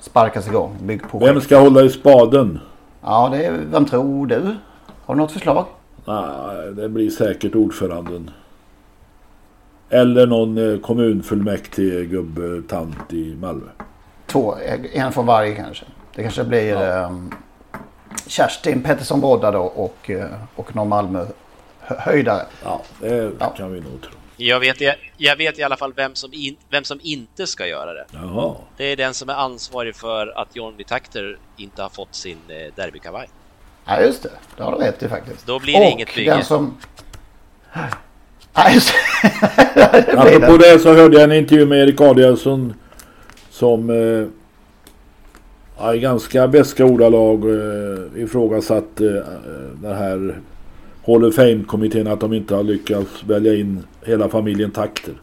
[0.00, 0.76] sparkas igång.
[0.82, 1.34] Byggprojekt.
[1.34, 2.60] Vem ska hålla i spaden?
[3.02, 4.56] Ja, det är, vem tror du?
[5.04, 5.64] Har du något förslag?
[6.04, 8.30] Nej, det blir säkert ordföranden.
[9.90, 13.70] Eller någon eh, kommunfullmäktige gubbtant i Malmö.
[14.26, 14.56] Två,
[14.92, 15.84] en från varje kanske.
[16.14, 17.06] Det kanske blir ja.
[17.06, 17.34] um,
[18.26, 20.24] Kerstin Pettersson Brodda då och, uh,
[20.56, 21.26] och någon Malmö
[21.80, 22.42] höjdare.
[22.64, 23.48] Ja, det ja.
[23.56, 24.10] kan vi nog tro.
[24.36, 27.92] Jag vet, jag vet i alla fall vem som, in, vem som inte ska göra
[27.92, 28.06] det.
[28.12, 28.54] Jaha.
[28.76, 32.74] Det är den som är ansvarig för att Johnny Takter inte har fått sin eh,
[32.74, 33.28] derbykavaj.
[33.84, 34.30] Ja, just det.
[34.56, 35.46] Det har du rätt i faktiskt.
[35.46, 36.30] Då blir det och inget bygge.
[36.30, 36.78] Den som...
[40.16, 42.74] Apropå det så hörde jag en intervju med Erik Adielsson
[43.50, 44.24] som eh,
[45.94, 49.06] i ganska beska ordalag eh, ifrågasatt eh,
[49.82, 50.40] den här
[51.06, 55.14] Hall of Fame-kommittén att de inte har lyckats välja in hela familjen Takter.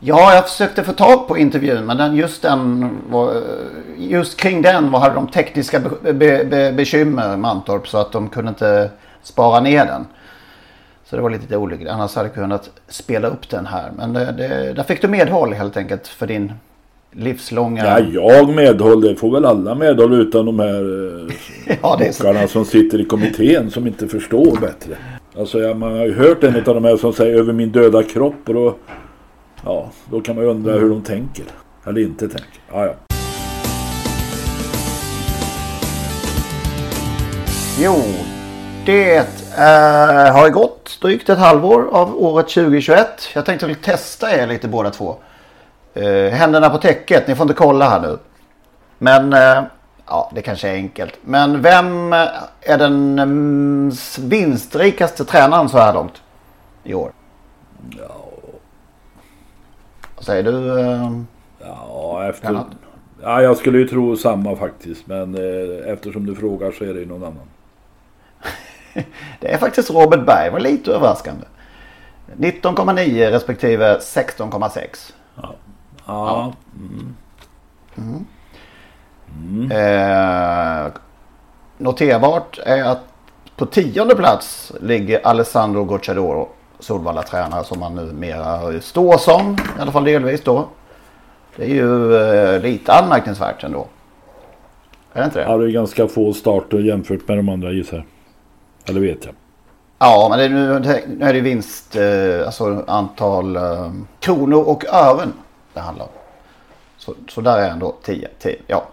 [0.00, 3.42] Ja, jag försökte få tag på intervjun men den, just, den var,
[3.96, 8.28] just kring den var, hade de tekniska be, be, be, bekymmer Mantorp så att de
[8.28, 8.90] kunde inte
[9.22, 10.06] spara ner den.
[11.10, 11.90] Så det var lite olyckligt.
[11.90, 13.90] Annars hade jag kunnat spela upp den här.
[13.96, 16.52] Men det, det, där fick du medhåll helt enkelt för din
[17.12, 17.84] livslånga...
[17.84, 19.00] Ja, jag medhåll.
[19.00, 21.26] Det får väl alla medhåll utan de här
[21.66, 22.48] eh, ja, så...
[22.48, 24.96] som sitter i kommittén som inte förstår bättre.
[25.38, 28.02] Alltså ja, man har ju hört en av de här som säger över min döda
[28.02, 28.76] kropp och då,
[29.64, 31.44] ja, då kan man ju undra hur de tänker.
[31.86, 32.60] Eller inte tänker.
[32.72, 32.94] Ja, ja.
[37.80, 37.96] Jo,
[38.86, 43.28] det äh, har gått drygt ett halvår av året 2021.
[43.34, 45.16] Jag tänkte väl testa er lite båda två.
[45.94, 47.28] Eh, händerna på täcket.
[47.28, 48.18] Ni får inte kolla här nu.
[48.98, 49.62] Men eh,
[50.06, 51.14] ja, det kanske är enkelt.
[51.24, 52.12] Men vem
[52.60, 56.22] är den mm, vinstrikaste tränaren så här långt
[56.84, 57.12] i år?
[57.90, 58.16] Ja,
[60.16, 60.80] Vad säger du?
[60.80, 61.10] Eh,
[61.60, 62.60] ja efter...
[63.22, 65.06] Ja, jag skulle ju tro samma faktiskt.
[65.06, 67.55] Men eh, eftersom du frågar så är det ju någon annan.
[69.40, 70.50] Det är faktiskt Robert Berg.
[70.50, 71.44] var lite överraskande.
[72.36, 75.12] 19,9 respektive 16,6.
[76.06, 76.52] Ja,
[79.70, 80.92] Eh,
[81.78, 83.00] noterbart är att
[83.56, 86.48] på tionde plats ligger Alessandro Gocciadoro.
[86.78, 89.56] Solvalla tränare som han numera står som.
[89.78, 90.68] I alla fall delvis då.
[91.56, 93.86] Det är ju eh, lite anmärkningsvärt ändå.
[95.12, 95.44] Är det inte det?
[95.44, 98.06] ja, det är ganska få starter jämfört med de andra gissar jag.
[98.88, 99.34] Eller vet jag.
[99.98, 104.84] Ja, men det, är nu, nu är det vinst, eh, alltså antal eh, kronor och
[104.84, 105.32] ören
[105.74, 106.10] det handlar om.
[106.98, 108.88] Så, så där är ändå 10, 10, ja.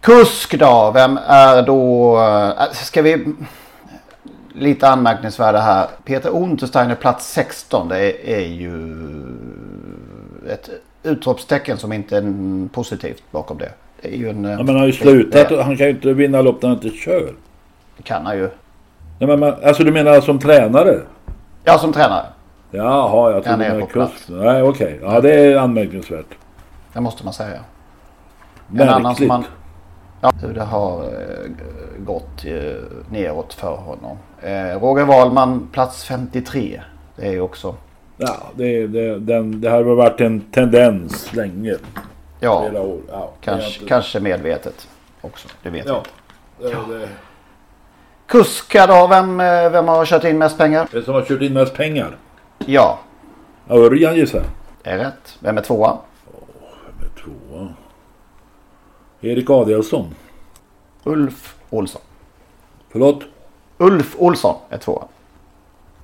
[0.00, 3.24] Kusk då, vem är då, eh, ska vi,
[4.52, 5.88] lite anmärkningsvärda här.
[6.04, 8.96] Peter Untersteiner plats 16, det är, är ju
[10.48, 10.70] ett
[11.02, 13.72] utropstecken som inte är positivt bakom det.
[14.00, 14.44] Det är ju en...
[14.44, 15.50] Ja, men han har ju slutat.
[15.50, 17.34] Han kan ju inte vinna lopp när han inte kör.
[17.96, 18.50] Det kan han ju.
[19.20, 21.00] Nej, men, man- alltså du menar som tränare?
[21.64, 22.26] Ja, som tränare.
[22.70, 23.92] Jaha, jag trodde på kusk.
[23.92, 24.26] plats.
[24.28, 24.98] Nej, okej.
[25.02, 26.26] Ja, det är anmärkningsvärt.
[26.92, 27.48] Det måste man säga.
[27.56, 28.94] En Märkligt.
[28.96, 29.44] annan som man...
[30.20, 31.50] Ja, hur det har eh,
[31.98, 34.16] gått eh, neråt för honom.
[34.42, 36.80] Eh, Roger Wahlman plats 53.
[37.16, 37.74] Det är ju också...
[38.16, 41.74] Ja, det, det, den, det här har varit en tendens länge.
[42.40, 42.64] Ja.
[42.74, 43.00] Ja, det
[43.40, 44.88] kanske, inte- kanske medvetet
[45.20, 45.48] också.
[45.62, 46.68] Det vet jag Ja.
[46.68, 46.78] inte.
[46.92, 47.08] Det, det,
[48.30, 49.06] Kuska då?
[49.06, 50.88] Vem, eh, vem har kört in mest pengar?
[50.92, 52.16] det som har kört in mest pengar.
[52.58, 52.98] Ja,
[53.68, 54.46] Ja, Örjan gissar jag.
[54.82, 55.38] det är rätt.
[55.38, 55.98] Vem är tvåa?
[57.00, 57.68] Med tvåa.
[59.20, 60.14] Erik Adielsson.
[61.04, 62.02] Ulf Olsson.
[62.90, 63.22] Förlåt?
[63.78, 65.04] Ulf Olsson är tvåa.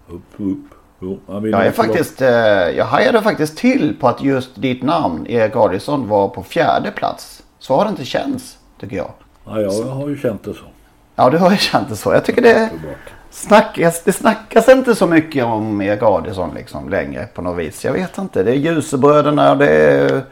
[0.08, 0.58] Upp, upp.
[1.00, 2.22] Jo, vill Jag är faktiskt...
[2.22, 2.28] Eh,
[2.76, 7.42] jag hajade faktiskt till på att just ditt namn, Erik Adielsson, var på fjärde plats.
[7.58, 9.10] Så har det inte känts, tycker jag.
[9.44, 10.64] Ja, jag har ju känt det så.
[11.16, 12.12] Ja, du har ju känt det så.
[12.12, 12.70] Jag tycker det
[13.30, 17.84] snackas, det snackas inte så mycket om Erik Adielsson liksom längre på något vis.
[17.84, 18.42] Jag vet inte.
[18.42, 20.22] Det är Ljusebröderna och det är...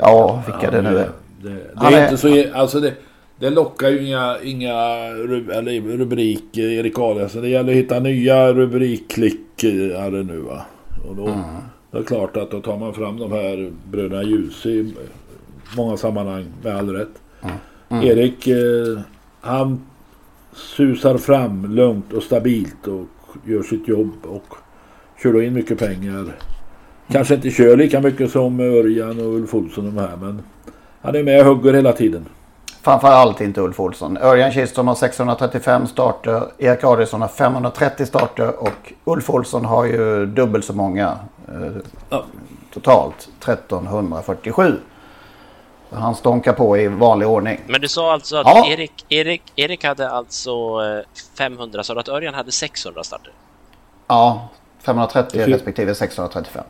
[0.00, 1.08] Ja, vilka det nu är.
[1.42, 2.44] Det, det är är- inte så...
[2.54, 2.92] Alltså det,
[3.38, 7.42] det lockar ju inga, inga rub, eller rubriker, Erik Adielsson.
[7.42, 10.62] Det gäller att hitta nya rubrikklickare nu va.
[11.08, 11.40] Och då, Mm.
[11.90, 14.94] det är klart att då tar man fram de här bröderna Ljus i
[15.76, 17.08] många sammanhang med all rätt.
[17.90, 18.04] Mm.
[18.04, 19.00] Erik, eh,
[19.42, 19.80] han
[20.52, 23.06] susar fram lugnt och stabilt och
[23.44, 24.54] gör sitt jobb och
[25.22, 26.34] kör då in mycket pengar.
[27.08, 30.42] Kanske inte kör lika mycket som Örjan och Ulf Olsson och de här men
[31.00, 32.26] han är med och hugger hela tiden.
[32.82, 34.16] Framförallt inte Ulf Olsson.
[34.16, 36.42] Örjan Kihlström har 635 starter.
[36.58, 38.62] Erik Adielsson har 530 starter.
[38.62, 41.18] Och Ulf Olsson har ju dubbelt så många.
[41.48, 42.18] Eh,
[42.74, 44.72] Totalt 1347.
[45.94, 47.60] Han stånkar på i vanlig ordning.
[47.66, 48.66] Men du sa alltså att Ja.
[48.66, 50.50] Erik, Erik, Erik hade alltså
[50.84, 51.04] eh,
[51.38, 53.32] 500, sa du att Örjan hade 600 starter?
[54.06, 54.48] Ja,
[54.82, 55.54] 530 Okej.
[55.54, 56.64] respektive 635.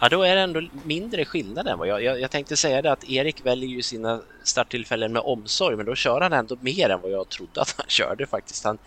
[0.00, 2.20] Ja, då är det ändå mindre skillnad än vad jag, jag...
[2.20, 6.20] Jag tänkte säga det att Erik väljer ju sina starttillfällen med omsorg, men då kör
[6.20, 8.64] han ändå mer än vad jag trodde att han körde faktiskt.
[8.64, 8.78] Han,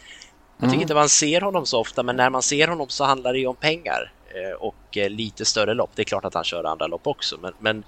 [0.57, 0.81] jag tycker Mm.
[0.81, 3.47] inte man ser honom så ofta, men när man ser honom så handlar det ju
[3.47, 5.89] om pengar eh, och eh, lite större lopp.
[5.95, 7.83] Det är klart att han kör andra lopp också, men, men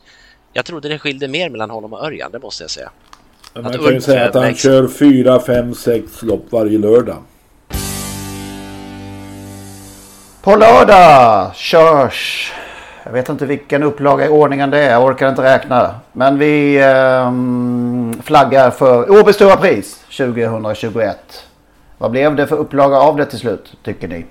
[0.54, 2.90] jag trodde det skilde mer mellan honom och Örjan, det måste jag säga.
[3.54, 4.62] Men Att man kan ju säga att han lägst.
[4.64, 7.18] kör 4, 5, 6 lopp varje lördag.
[10.42, 12.52] På lördag körs,
[13.04, 16.00] jag vet inte vilken upplaga i ordningen det är, jag orkar inte räkna.
[16.14, 21.18] Men vi ehm, flaggar för Åby Stora Pris 2021.
[21.98, 24.26] Vad blev det för upplaga av det till slut, tycker ni?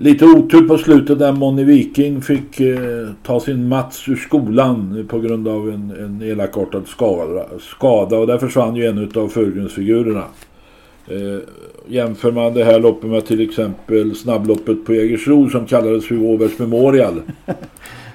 [0.00, 5.20] Lite otur på slutet när Moni Viking fick eh, ta sin Mats ur skolan på
[5.20, 10.24] grund av en, en elakartad skada, skada och där försvann ju en av förgrundsfigurerna.
[11.06, 11.38] Eh,
[11.86, 16.58] jämför man det här loppet med till exempel snabbloppet på Jägersro som kallades för Åbergs
[16.58, 17.22] Memorial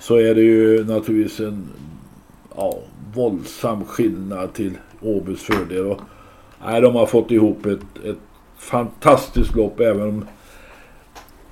[0.02, 1.63] så är det ju naturligtvis en
[2.56, 2.80] ja,
[3.13, 5.86] våldsam skillnad till Åbys fördel.
[5.86, 6.02] Och,
[6.65, 8.19] nej, de har fått ihop ett, ett
[8.58, 10.26] fantastiskt lopp även om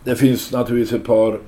[0.04, 1.40] det finns naturligtvis ett par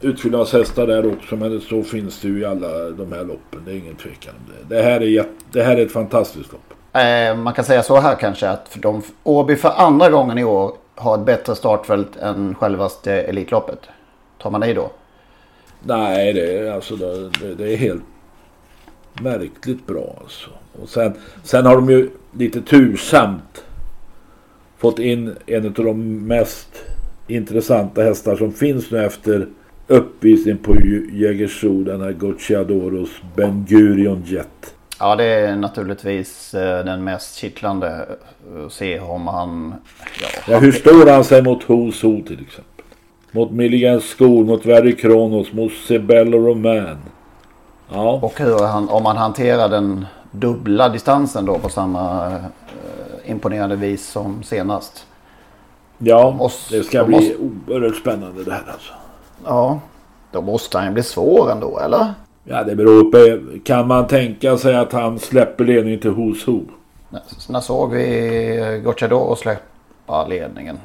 [0.00, 3.62] utfyllnadshästar där också men så finns det ju i alla de här loppen.
[3.64, 4.74] Det är ingen tvekan om det.
[4.74, 6.74] Det här är, det här är ett fantastiskt lopp.
[6.92, 10.44] Eh, man kan säga så här kanske att för de, Åby för andra gången i
[10.44, 13.80] år har ett bättre startfält än självaste Elitloppet.
[14.38, 14.90] Tar man det då?
[15.82, 18.02] Nej, det är, alltså, det, det är helt
[19.22, 20.50] märkligt bra alltså.
[20.82, 23.64] Och sen, sen har de ju lite tursamt
[24.78, 26.84] fått in en av de mest
[27.26, 29.48] intressanta hästar som finns nu efter
[29.86, 30.76] uppvisning på
[31.12, 31.84] Jägersro.
[31.84, 34.74] Den här Gocciadoros Ben Gurion Jet.
[34.98, 38.06] Ja, det är naturligtvis eh, den mest kittlande
[38.66, 39.74] att se om han...
[40.20, 42.84] Ja, ja hur står han sig mot Who's Who till exempel?
[43.30, 46.98] Mot Milligan School, mot Very Kronos, mot Sibello Roman.
[47.92, 48.20] Ja.
[48.22, 54.08] Och hur han, om han hanterar den dubbla distansen då på samma eh, imponerande vis
[54.08, 55.06] som senast.
[55.98, 57.36] Ja, måste, det ska bli måste...
[57.72, 58.92] oerhört spännande det här alltså.
[59.44, 59.80] Ja,
[60.32, 62.14] då måste han ju bli svår ändå, eller?
[62.44, 63.40] Ja, det beror på.
[63.64, 66.60] Kan man tänka sig att han släpper ledningen till Who's Who?
[67.48, 70.78] När såg vi Gocciadoro släppa ledningen?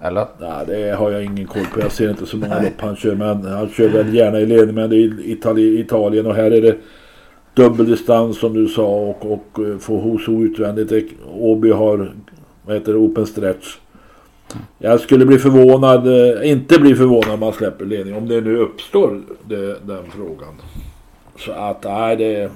[0.00, 0.26] Eller?
[0.40, 1.80] Nej, det har jag ingen koll på.
[1.80, 3.14] Jag ser inte så många lopp han kör.
[3.14, 4.74] Men han kör väl gärna i ledning.
[4.74, 6.76] Men det är Itali Italien och här är det
[7.54, 11.12] dubbeldistans som du sa och, och eh, få Hoso utvändigt.
[11.34, 12.12] Åby har
[12.66, 13.76] vad heter det, open stretch.
[14.78, 18.14] Jag skulle bli förvånad, eh, inte bli förvånad om man släpper ledning.
[18.14, 20.54] Om det nu uppstår det, den frågan.
[21.36, 22.50] Så att nej det...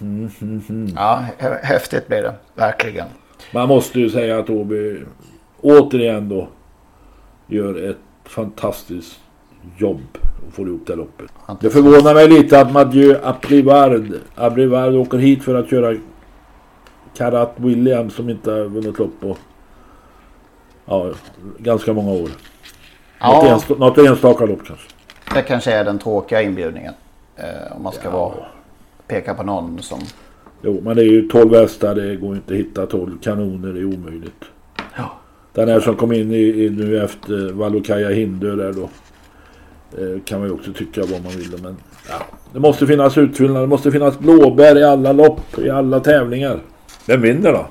[0.00, 0.92] Mm, mm, mm.
[0.96, 1.24] Ja,
[1.62, 2.34] häftigt blir det.
[2.54, 3.06] Verkligen.
[3.54, 5.00] Man måste ju säga att Åby
[5.60, 6.48] återigen då
[7.46, 9.20] gör ett fantastiskt
[9.78, 11.30] jobb och får ihop det loppet.
[11.60, 15.96] Det förvånar mig lite att Mathieu Abrivard, Abrivard åker hit för att köra
[17.16, 19.36] Karat Williams som inte har vunnit lopp på
[20.90, 21.12] ja,
[21.58, 22.30] ganska många år.
[23.18, 23.32] Ja.
[23.32, 24.86] Något, enstaka, något enstaka lopp kanske.
[25.34, 26.94] Det kanske är den tråkiga inbjudningen.
[27.36, 28.10] Eh, om man ska ja.
[28.10, 28.34] vara,
[29.06, 29.98] peka på någon som...
[30.62, 31.94] Jo, men det är ju 12 hästar.
[31.94, 33.72] Det går inte att hitta 12 kanoner.
[33.72, 34.44] Det är omöjligt.
[34.96, 35.12] Ja.
[35.52, 38.88] Den här som kom in i, i nu efter Valukaja Hindö där då.
[40.02, 41.62] Eh, kan man ju också tycka vad man vill.
[41.62, 41.76] Men
[42.08, 42.18] ja,
[42.52, 43.62] det måste finnas utfyllnad.
[43.62, 45.58] Det måste finnas blåbär i alla lopp.
[45.58, 46.60] I alla tävlingar.
[47.06, 47.66] Vem vinner då?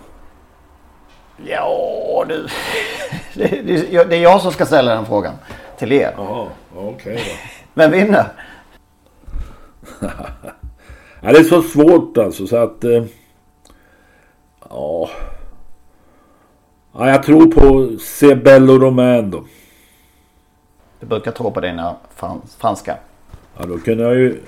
[1.45, 2.47] Ja du.
[3.33, 5.33] Det, det, det är jag som ska ställa den frågan.
[5.77, 6.13] Till er.
[6.17, 7.25] Jaha, okej okay.
[7.73, 8.25] Vem vinner?
[11.21, 12.83] ja, det är så svårt alltså så att...
[12.83, 13.03] Eh,
[14.69, 15.09] ja...
[16.93, 19.43] Ja, jag tror på Cebello Romain då.
[20.99, 21.95] Du brukar tro på dina
[22.57, 22.97] franska.
[23.57, 24.41] Ja, då kunde jag ju...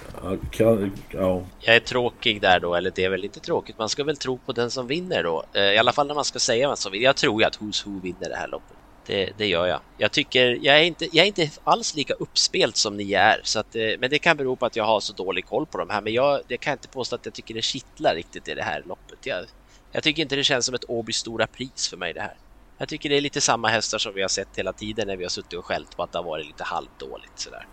[0.51, 1.41] Kan, ja.
[1.59, 3.77] Jag är tråkig där då, eller det är väl inte tråkigt.
[3.77, 5.43] Man ska väl tro på den som vinner då.
[5.53, 7.05] Eh, I alla fall när man ska säga vem som vinner.
[7.05, 8.77] Jag tror ju att Who's Who vinner det här loppet.
[9.05, 9.79] Det, det, gör jag.
[9.97, 13.59] Jag tycker, jag är, inte, jag är inte alls lika uppspelt som ni är, så
[13.59, 15.89] att, eh, men det kan bero på att jag har så dålig koll på de
[15.89, 16.01] här.
[16.01, 18.83] Men jag, jag kan inte påstå att jag tycker det kittlar riktigt i det här
[18.85, 19.25] loppet.
[19.25, 19.45] Jag,
[19.91, 22.37] jag tycker inte det känns som ett Åby stora pris för mig det här.
[22.77, 25.23] Jag tycker det är lite samma hästar som vi har sett hela tiden när vi
[25.23, 27.67] har suttit och skällt på att det har varit lite halvdåligt sådär.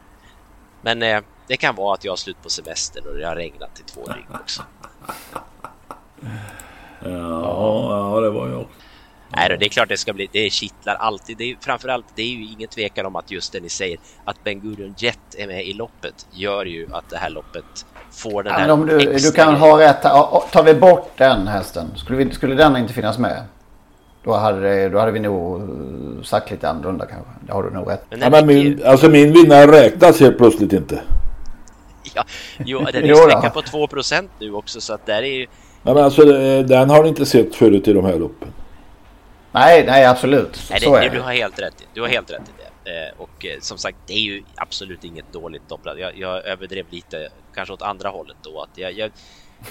[0.82, 3.80] Men eh, det kan vara att jag har slut på semestern och det har regnat
[3.80, 4.62] i två dygn också.
[7.04, 8.72] Ja, ja, det var jag också.
[9.36, 10.28] Nej, det är klart det ska bli.
[10.32, 11.36] Det kittlar alltid.
[11.36, 14.44] Det är, framförallt, det är ju ingen tvekan om att just det ni säger att
[14.44, 18.52] Ben Gurion Jet är med i loppet gör ju att det här loppet får den
[18.52, 18.70] ja, här.
[18.70, 20.02] Om du, du kan ha rätt.
[20.52, 23.42] Tar vi bort den hästen, skulle, vi, skulle den inte finnas med?
[24.24, 25.60] Då hade, då hade vi nog
[26.24, 27.30] sagt lite annorlunda kanske.
[27.40, 28.04] Det har du nog rätt.
[28.10, 31.00] Men, ja, men min, alltså min vinnare räknas helt plötsligt inte.
[32.14, 32.24] Ja,
[32.58, 35.46] jo, den är ju sträcka på 2% nu också så att där är ju...
[35.82, 36.24] Ja, men alltså
[36.62, 38.48] den har ni inte sett förut i de här loppen.
[39.52, 40.66] Nej, nej absolut.
[40.70, 41.08] Nej, det, så är det.
[41.08, 42.68] Du har helt rätt, du har helt rätt i det.
[42.90, 45.80] Eh, och eh, som sagt, det är ju absolut inget dåligt lopp.
[45.84, 48.62] Jag, jag överdrev lite, kanske åt andra hållet då.
[48.62, 49.10] Att jag, jag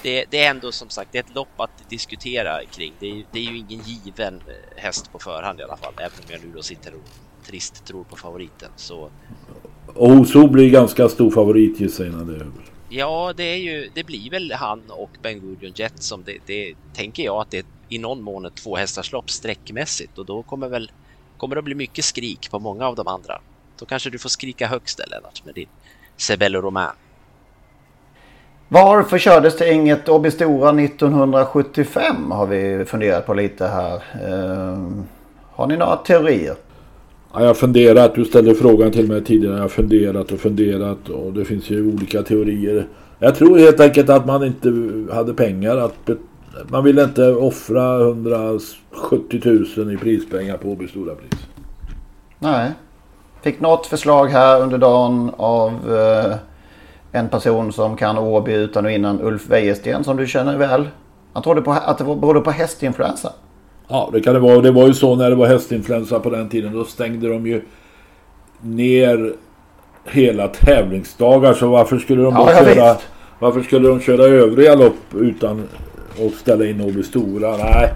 [0.02, 2.92] det, det, är ändå som sagt det är ett lopp att diskutera kring.
[2.98, 6.18] Det är, det är ju ingen given eh, häst på förhand i alla fall, även
[6.18, 7.00] om jag nu då sitter och
[7.48, 8.68] trist tror på favoriten.
[8.76, 9.10] Så...
[9.86, 12.52] Och Oso blir ganska stor favorit gissar jag det är över.
[12.88, 16.74] Ja, det är ju, det blir väl han och Ben Gurion Jet som det, det
[16.94, 20.90] tänker jag att det är i någon mån ett tvåhästarslopp sträckmässigt och då kommer väl
[21.36, 23.40] kommer det bli mycket skrik på många av de andra.
[23.78, 25.68] Då kanske du får skrika högst Lennart med din
[26.16, 26.92] Sebello Romain.
[28.68, 33.94] Varför kördes det inget Obistora 1975 har vi funderat på lite här.
[33.94, 35.02] Uh,
[35.50, 36.56] har ni några teorier?
[37.38, 38.14] Ja, jag har funderat.
[38.14, 39.54] Du ställde frågan till mig tidigare.
[39.54, 42.86] Jag har funderat och funderat och det finns ju olika teorier.
[43.18, 44.72] Jag tror helt enkelt att man inte
[45.14, 46.10] hade pengar att
[46.68, 49.40] man ville inte offra 170
[49.76, 51.40] 000 i prispengar på Åby stora pris.
[52.38, 52.70] Nej.
[53.42, 56.34] Fick något förslag här under dagen av eh,
[57.12, 60.88] en person som kan Åby utan och innan Ulf Wejersten som du känner väl.
[61.32, 63.32] Han trodde på att det berodde på hästinfluensa.
[63.88, 64.60] Ja det kan det vara.
[64.60, 66.72] Det var ju så när det var hästinfluensa på den tiden.
[66.72, 67.62] Då stängde de ju
[68.60, 69.32] ner
[70.04, 72.96] hela tävlingsdagar så varför skulle de Ja, köra.
[73.38, 75.68] Varför skulle de köra övriga lopp utan
[76.26, 77.56] att ställa in Åby Stora?
[77.56, 77.92] Nej.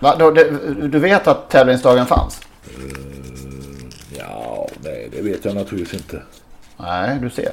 [0.00, 0.50] Va, då, det,
[0.88, 2.40] du vet att tävlingsdagen fanns?
[4.18, 6.22] Ja, nej det vet jag naturligtvis inte.
[6.76, 7.52] Nej, du ser.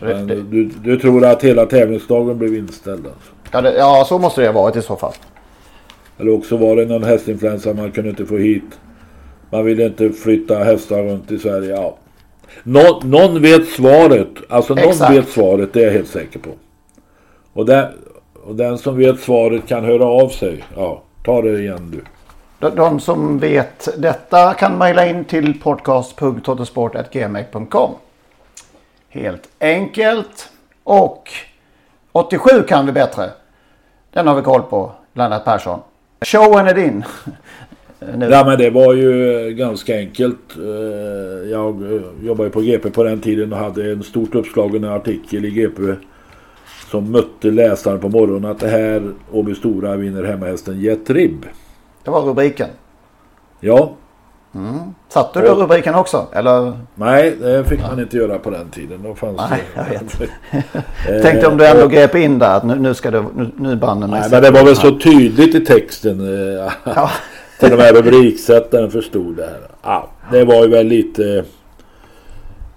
[0.00, 3.30] Det, du, du tror att hela tävlingsdagen blev inställd alltså?
[3.50, 5.12] ja, det, ja, så måste det ha varit i så fall.
[6.18, 8.78] Eller också var det någon hästinfluensa man kunde inte få hit.
[9.50, 11.70] Man ville inte flytta hästar runt i Sverige.
[11.70, 11.96] Ja.
[12.62, 14.28] Nå, någon vet svaret.
[14.48, 15.14] Alltså någon Exakt.
[15.14, 16.50] vet svaret, det är jag helt säker på.
[17.52, 17.86] Och, den,
[18.44, 20.64] och den som vet svaret kan höra av sig.
[20.76, 22.04] Ja, ta det igen du.
[22.58, 27.90] De, de som vet detta kan mejla in till podcast.totosport.gmail.com
[29.08, 30.48] Helt enkelt.
[30.84, 31.28] Och
[32.12, 33.30] 87 kan vi bättre.
[34.12, 35.80] Den har vi koll på, Lennart Persson.
[36.24, 37.04] Showen är din.
[38.16, 38.26] nu.
[38.30, 40.56] Ja men det var ju eh, ganska enkelt.
[40.56, 45.44] Eh, Jag eh, jobbade på GP på den tiden och hade en stort uppslagen artikel
[45.44, 45.82] i GP.
[46.90, 51.46] Som mötte läsaren på morgonen att det här Åby Stora vinner hemmahästen Jet Rib.
[52.04, 52.68] Det var rubriken.
[53.60, 53.96] Ja,
[55.08, 56.26] Satte du rubriken också?
[56.32, 56.72] Eller?
[56.94, 59.02] nej det fick man inte göra på den tiden.
[59.02, 60.20] Då fanns Nej, jag vet.
[61.08, 62.56] Eh, Tänkte om du ändå grep in där.
[62.56, 63.24] Att nu, nu ska du...
[63.36, 64.20] Nu, nu banne mig.
[64.20, 66.20] Nej men det var väl så tydligt i texten.
[66.20, 67.10] eh, Ja.
[67.60, 69.60] Till och med rubriksättaren förstod det här.
[69.82, 71.44] Ja, det var ju väl lite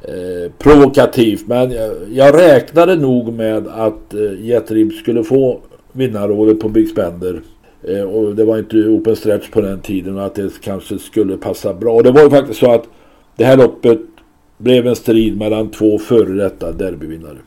[0.01, 1.47] eh, provokativt.
[1.47, 5.59] Men jag, jag räknade nog med att eh, Jet Rib skulle få
[5.91, 7.41] vinnarrådet på Big Spender.
[7.87, 11.37] Eh, och det var inte open stretch på den tiden och att det kanske skulle
[11.37, 11.93] passa bra.
[11.93, 12.83] Och det var ju faktiskt så att
[13.35, 13.99] det här loppet
[14.57, 17.37] blev en strid mellan två före detta derbyvinnare.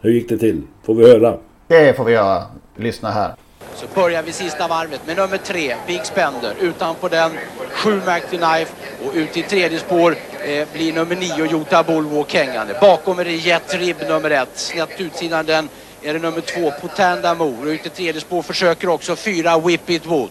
[0.00, 0.62] Hur gick det till?
[0.82, 1.38] Får vi höra.
[1.66, 2.42] Det får vi göra.
[2.76, 3.34] Lyssna här.
[3.74, 6.54] Så börjar vi sista varvet med nummer tre, Big Spender.
[6.60, 7.30] Utanpå den,
[7.70, 8.72] sju Mac Knife
[9.06, 10.16] och ut i tredje spår
[10.46, 12.74] eh, blir nummer nio Jota Bullwalk hängande.
[12.80, 14.48] Bakom är det Jet Rib nummer ett.
[14.54, 15.68] Snett utsidan den
[16.02, 17.66] är det nummer två Potanda Mor.
[17.66, 20.30] Och ut i tredje spår försöker också fyra Whip It Wood.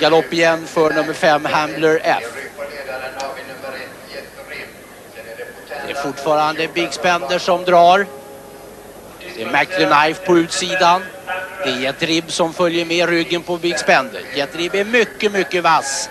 [0.00, 2.22] Galopp igen för nummer fem Hambler F.
[5.86, 8.06] Det är fortfarande Big Spender som drar.
[9.36, 11.02] Det är Mac the Knife på utsidan.
[11.64, 14.22] Det är Jet Rib som följer med ryggen på Big Spender.
[14.36, 16.08] Jet Rib är mycket, mycket vass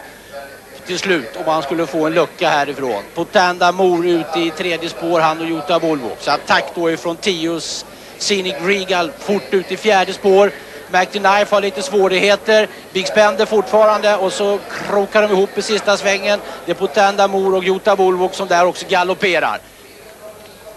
[0.87, 3.03] till slut om han skulle få en lucka härifrån.
[3.15, 6.11] Potanda Mor ute i tredje spår, han och Jota Volvo.
[6.19, 7.85] Så attack då ifrån Tios
[8.21, 10.51] Scenic Regal fort ut i fjärde spår.
[10.91, 12.67] Mac Knife har lite svårigheter.
[12.93, 16.39] Big Spender fortfarande och så krokar de ihop i sista svängen.
[16.65, 19.59] Det är Potanda Mor och Jota Bulwark som där också galopperar.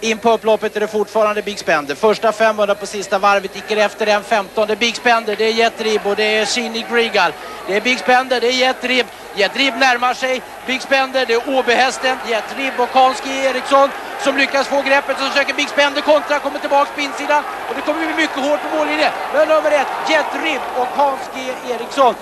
[0.03, 1.95] In på upploppet är det fortfarande Big Spender.
[1.95, 4.69] Första 500 på sista varvet gick efter den 15.
[4.79, 7.33] Big Spender, det är Jet Rib och det är Scenic Regal.
[7.67, 9.07] Det är Big Spender, det är Jet Rib.
[9.37, 10.43] Jet Rib närmar sig.
[10.67, 12.17] Big Spender, det är Åbyhästen.
[12.29, 13.89] Jet Rib och Kanski Eriksson
[14.25, 15.19] som lyckas få greppet.
[15.19, 17.45] Så försöker Big Spender kontra, kommer tillbaks på insidan.
[17.69, 19.13] Och det kommer bli mycket hårt på mållinjen.
[19.35, 22.15] Men nummer ett, Jet Rib och Kanski Eriksson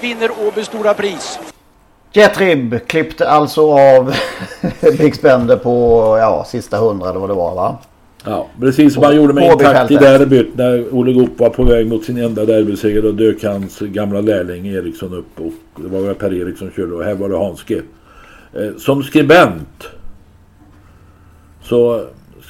[0.00, 1.38] vinner Åby stora pris.
[2.16, 4.14] Jet Rib klippte alltså av
[4.98, 5.70] Big Spender på
[6.20, 7.78] ja, sista hundra eller vad det var va?
[8.24, 11.86] Ja, precis som han gjorde med intakt i derbyt när Olle Goop var på väg
[11.86, 13.02] mot sin enda derbyseger.
[13.02, 17.04] Då dök hans gamla lärling Eriksson upp och det var väl Per Eriksson körde och
[17.04, 17.82] här var det Hanske.
[18.54, 19.88] Eh, som skribent
[21.62, 22.04] så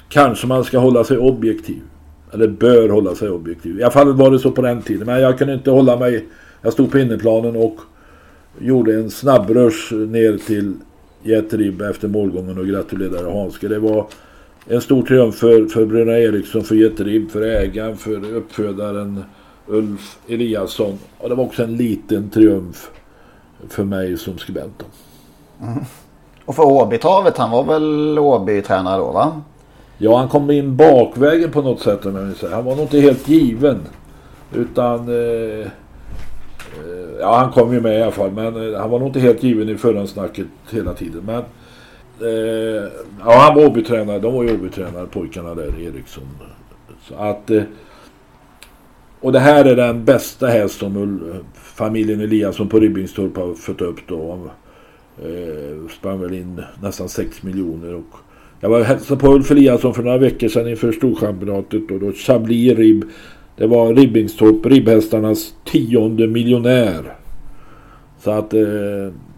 [0.09, 1.83] kanske man ska hålla sig objektiv.
[2.33, 3.81] Eller bör hålla sig objektiv.
[3.81, 5.07] I alla fall var det så på den tiden.
[5.07, 6.27] Men jag kunde inte hålla mig.
[6.63, 7.77] Jag stod på innerplanen och
[8.59, 10.75] gjorde en snabbrush ner till
[11.23, 13.69] Jet Rib efter målgången och gratulerade Hanske.
[13.69, 14.07] Det var
[14.67, 19.25] en stor triumf för, för Bruna Eriksson, för Jet Rib, för ägaren, för uppfödaren
[19.67, 20.99] Ulf Eliasson.
[21.19, 22.91] Och det var också en liten triumf
[23.69, 24.79] för mig som skribent.
[24.79, 24.85] då.
[26.45, 29.43] Och för Åbytravet, han var väl Åby-tränare då va?
[29.99, 32.55] Ja, han kom in bakvägen på något sätt om jag vill säga.
[32.55, 33.81] Han var nog inte helt given.
[34.55, 34.99] Utan...
[35.09, 35.67] Eh,
[36.77, 38.31] Eh, ja, han kom ju med i alla fall.
[38.31, 41.23] Men eh, han var nog inte helt given i förhandssnacket hela tiden.
[41.27, 41.43] Men...
[42.21, 42.85] Eh,
[43.25, 44.19] ja, han var Åbytränare.
[44.19, 46.29] De var ju Åbytränare, pojkarna där, Eriksson.
[47.09, 47.51] Så att...
[47.51, 47.63] Eh,
[49.21, 51.19] och det här är den bästa häst som
[51.55, 54.51] familjen Eliasson på Ribbingstorp har fött upp då.
[55.23, 57.95] Eh, sprang väl in nästan 6 miljoner.
[57.95, 58.17] Och
[58.61, 61.91] jag var och hälsade på Ulf Eliasson för några veckor sedan inför Storchampionatet.
[61.91, 63.05] Och då Chablis Ribb.
[63.57, 67.17] Det var Ribbingstorp, ribbhästarnas tionde miljonär.
[68.21, 68.61] Så att eh,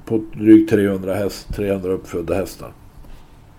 [0.04, 2.72] på drygt 300, häst, 300 uppfödda hästar.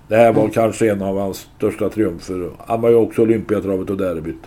[0.08, 2.52] Det här var kanske en av hans största triumfer.
[2.68, 4.42] Han var ju också Olympiatravet och derbyt.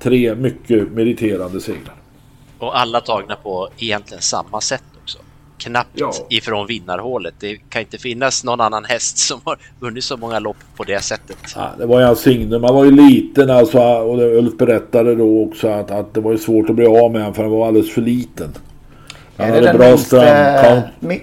[0.00, 1.94] Tre mycket meriterande segrar.
[2.58, 4.84] Och alla tagna på egentligen samma sätt
[5.58, 6.12] knappt Ja.
[6.30, 7.34] ifrån vinnarhålet.
[7.40, 11.00] Det kan inte finnas någon annan häst som har vunnit så många lopp på det
[11.04, 11.36] sättet.
[11.56, 12.62] Ja, det var ju hans signum.
[12.62, 16.32] Man var ju liten alltså och det, Ulf berättade då också att, att det var
[16.32, 18.52] ju svårt att bli av med honom för han var alldeles för liten.
[19.36, 20.84] Han Är det, hade den bra minsta, strandkant.
[21.00, 21.22] mi,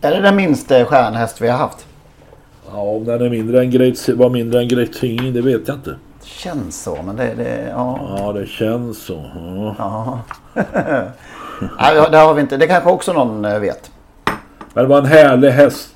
[0.00, 1.86] är det den minsta stjärnhäst vi har haft?
[2.72, 5.76] Ja, om den är mindre än Great, var mindre än Great Singing, det vet jag
[5.76, 5.96] inte.
[6.24, 7.34] Känns så, men det...
[7.36, 8.16] det ja.
[8.18, 9.24] Ja, det känns så.
[9.34, 9.74] Ja.
[9.78, 10.20] ja.
[11.60, 12.56] Nej, det har vi inte.
[12.56, 13.90] Det kanske också någon eh, vet.
[14.74, 15.94] Men det var en härlig häst.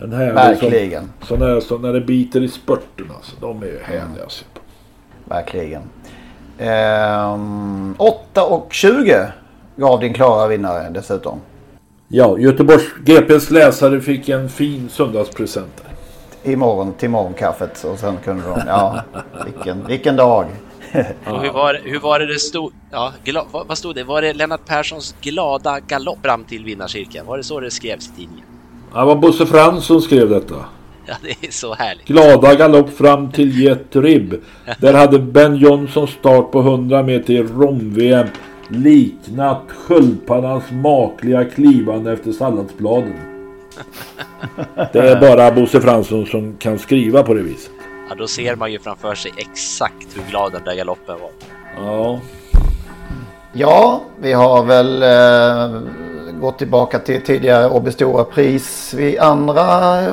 [0.00, 1.12] En härlig Verkligen.
[1.20, 3.36] Som, sån där, som när det biter i spurten alltså.
[3.40, 4.60] De är ju härliga att se på.
[5.24, 5.82] Verkligen.
[6.58, 9.26] Ehm, 8 och 20
[9.76, 11.40] gav din klara vinnare dessutom.
[12.08, 15.84] Ja, Göteborgs GPs läsare fick en fin söndagspresent.
[16.42, 18.60] Imorgon till morgonkaffet och sen kunde de...
[18.66, 19.02] Ja,
[19.44, 20.46] vilken, vilken dag.
[21.24, 22.72] Och hur, var, hur var det det stod?
[22.90, 24.04] Ja, gla, vad, vad stod det?
[24.04, 27.26] Var det Lennart Perssons glada galopp fram till vinnarcirkeln?
[27.26, 28.44] Var det så det skrevs i tidningen?
[28.92, 30.54] Det var Bosse Frans som skrev detta.
[31.06, 32.06] Ja, det är så härligt.
[32.06, 34.34] Glada galopp fram till Jet Ribb.
[34.80, 38.26] Där hade Ben Johnson start på 100 meter i rom-VM
[38.68, 43.14] liknat sköldpaddans makliga klivande efter salladsbladen.
[44.92, 47.70] Det är bara Bosse Fransson som kan skriva på det viset.
[48.08, 51.30] Ja, då ser man ju framför sig exakt hur glad den där galoppen var.
[51.76, 52.20] Ja.
[53.52, 55.80] Ja, vi har väl eh,
[56.40, 59.64] gått tillbaka till tidigare Åby Stora Pris vid andra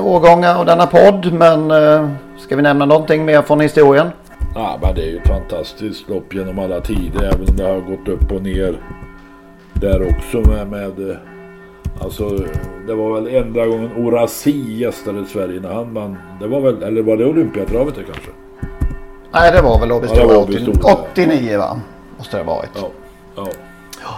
[0.01, 1.33] årgångar av denna podd.
[1.33, 4.07] Men eh, ska vi nämna någonting mer från historien?
[4.55, 7.23] Ja, men det är ju ett fantastiskt lopp genom alla tider.
[7.23, 8.81] Även om det har gått upp och ner
[9.73, 11.17] där också med, med eh,
[12.01, 12.29] Alltså
[12.87, 16.17] det var väl enda gången Orasi gästade Sverige när han vann.
[16.39, 18.29] Det var väl, eller var det Olympiatravet det kanske?
[19.31, 20.93] Nej, det var väl Åby Ja, det Stora var Åby 80, Stora.
[21.11, 21.79] 89 va?
[22.17, 22.69] Måste det ha varit.
[23.35, 23.47] Ja.
[24.03, 24.15] ja.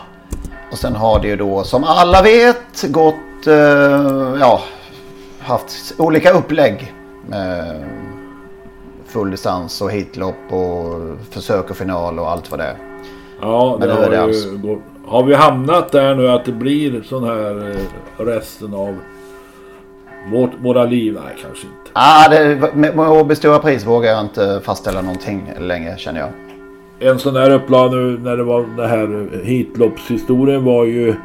[0.72, 3.54] Och sen har det ju då som alla vet gått, eh,
[4.40, 4.62] ja,
[5.40, 6.94] haft olika upplägg.
[7.28, 7.84] Med
[9.08, 10.96] full distans och hitlopp och
[11.30, 12.78] försök och final och allt vad det är.
[13.42, 16.46] Ja, Men det är har, det ju alltså- gått, har vi hamnat där nu att
[16.46, 18.98] det blir sån här eh, resten av
[20.32, 21.14] vårt, våra liv?
[21.14, 21.92] Nej, kanske inte.
[21.94, 26.30] Ah, det, med, med Åby Stora Pris vågar jag inte fastställa någonting längre känner jag.
[27.12, 31.16] En sån där upplag nu när det var den här hitloppshistorien var ju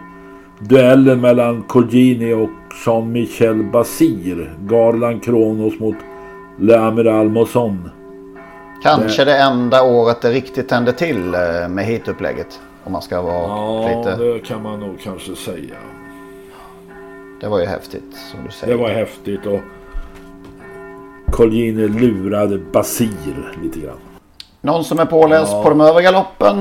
[0.58, 2.50] duellen mellan Colgjini och
[2.86, 4.54] Jean-Michel Basir.
[4.60, 5.96] Garland Kronos mot
[6.58, 7.90] Le Amiral Mosson.
[8.82, 12.60] Kanske det enda året det riktigt tände till eh, med hitupplägget.
[12.84, 14.16] Om man ska vara Ja, lite...
[14.16, 15.74] det kan man nog kanske säga.
[17.40, 18.76] Det var ju häftigt som du säger.
[18.76, 19.60] Det var häftigt och
[21.32, 23.98] Colgjini lurade Basir lite grann.
[24.60, 25.62] Någon som är påläst Ja.
[25.62, 26.58] på de övriga loppen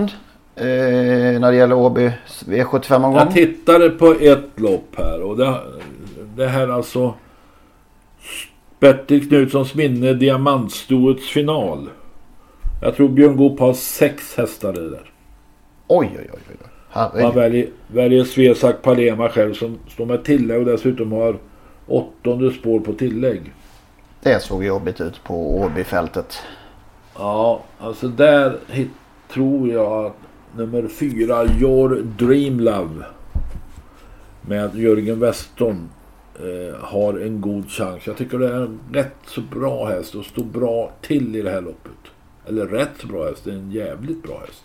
[0.55, 2.11] eh, när det gäller Åby
[2.45, 3.15] V75-omgång?
[3.15, 5.55] Jag tittade på ett lopp här och det,
[6.36, 7.13] det här alltså
[8.80, 11.89] Bertil Knutssons minne Diamantstoets final.
[12.82, 15.09] Jag tror Björn Goop har sex hästar i det där.
[15.91, 16.39] Oj, oj, oj.
[16.49, 16.55] oj.
[16.93, 17.35] Man Herregud.
[17.35, 21.37] väljer, väljer Svesak Palema själv som står med tillägg och dessutom har
[21.87, 23.53] åttonde spår på tillägg.
[24.21, 26.37] Det såg jobbigt ut på Åbyfältet.
[27.15, 28.89] Ja, alltså där hit,
[29.33, 30.15] tror jag att
[30.55, 33.05] nummer fyra, Your Dream Love
[34.41, 35.89] med Jörgen Weston
[36.35, 38.07] eh, har en god chans.
[38.07, 41.49] Jag tycker det är en rätt så bra häst och står bra till i det
[41.49, 42.11] här loppet.
[42.47, 44.63] Eller rätt så bra häst, det är en jävligt bra häst.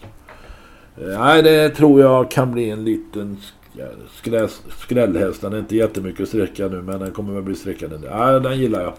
[1.00, 5.40] Eh, nej, det tror jag kan bli en liten sk- skrä, skrällhäst.
[5.40, 8.04] Den är inte jättemycket sträcka nu men den kommer väl bli sträckad.
[8.10, 8.92] Nej, den gillar jag.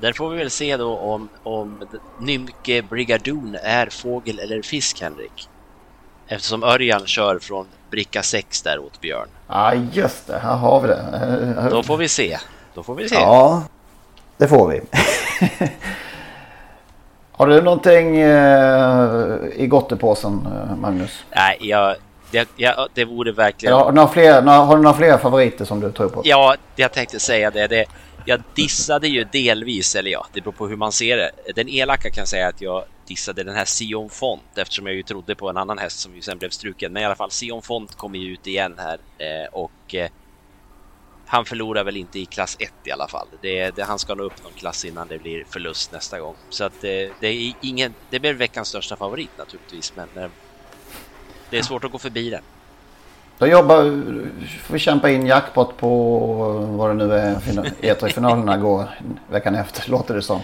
[0.00, 1.74] Där får vi väl se då om, om
[2.20, 5.48] Nymke Brigadoon är fågel eller fisk, Henrik.
[6.28, 9.28] Eftersom Örjan kör från bricka 6 där åt Björn.
[9.48, 10.38] Ja, just det.
[10.38, 11.68] Här har vi det.
[11.70, 12.38] Då får vi se.
[12.74, 13.14] Då får vi se.
[13.14, 13.62] Ja,
[14.36, 14.80] det får vi.
[17.40, 21.24] har du någonting eh, i gottepåsen, eh, Magnus?
[21.36, 21.96] Nej, jag,
[22.30, 23.74] det, jag, det vore verkligen...
[23.74, 26.22] Har, du några fler, några, har du några fler favoriter som du tror på?
[26.24, 27.66] Ja, jag tänkte säga det.
[27.66, 27.84] det.
[28.24, 31.30] Jag dissade ju delvis, eller ja, det beror på hur man ser det.
[31.54, 35.34] Den elaka kan säga att jag dissade den här Sion Font eftersom jag ju trodde
[35.34, 36.92] på en annan häst som ju sen blev struken.
[36.92, 39.94] Men i alla fall, Sion Font kommer ju ut igen här eh, och
[41.32, 43.26] han förlorar väl inte i klass 1 i alla fall.
[43.42, 46.34] Det, det, han ska nå upp någon klass innan det blir förlust nästa gång.
[46.48, 50.30] Så att eh, det är ingen, det blir veckans största favorit naturligtvis, men eh,
[51.50, 52.42] det är svårt att gå förbi den.
[53.38, 53.82] Då jobbar,
[54.64, 55.88] får vi kämpa in jackpot på
[56.70, 58.84] vad det nu är, fina- E3-finalerna går
[59.30, 60.40] veckan efter, låter det som.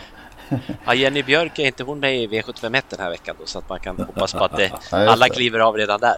[0.87, 3.69] Ja, Jenny Björk är inte hon med i V751 den här veckan då så att
[3.69, 5.35] man kan hoppas på att det, alla det.
[5.35, 6.17] kliver av redan där.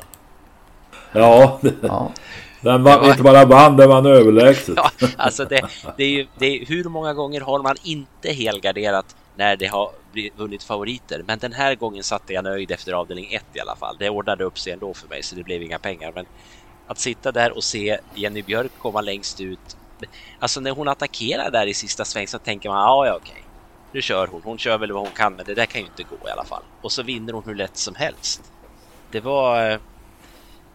[1.12, 2.12] Ja, Ja.
[2.60, 4.74] Den var, inte bara vann, den vann överlägset.
[4.76, 5.60] Ja, alltså det,
[5.96, 9.90] det är ju, det är, hur många gånger har man inte helgarderat när det har
[10.36, 11.22] vunnit favoriter?
[11.26, 13.96] Men den här gången satte jag nöjd efter avdelning 1 i alla fall.
[13.98, 16.12] Det ordnade upp sig ändå för mig så det blev inga pengar.
[16.14, 16.26] Men
[16.86, 19.76] att sitta där och se Jenny Björk komma längst ut.
[20.38, 23.44] Alltså när hon attackerar där i sista sväng så tänker man ja, ja okej.
[23.92, 24.40] Nu kör hon.
[24.44, 26.44] Hon kör väl vad hon kan, men det där kan ju inte gå i alla
[26.44, 26.62] fall.
[26.82, 28.52] Och så vinner hon hur lätt som helst.
[29.10, 29.78] Det var eh,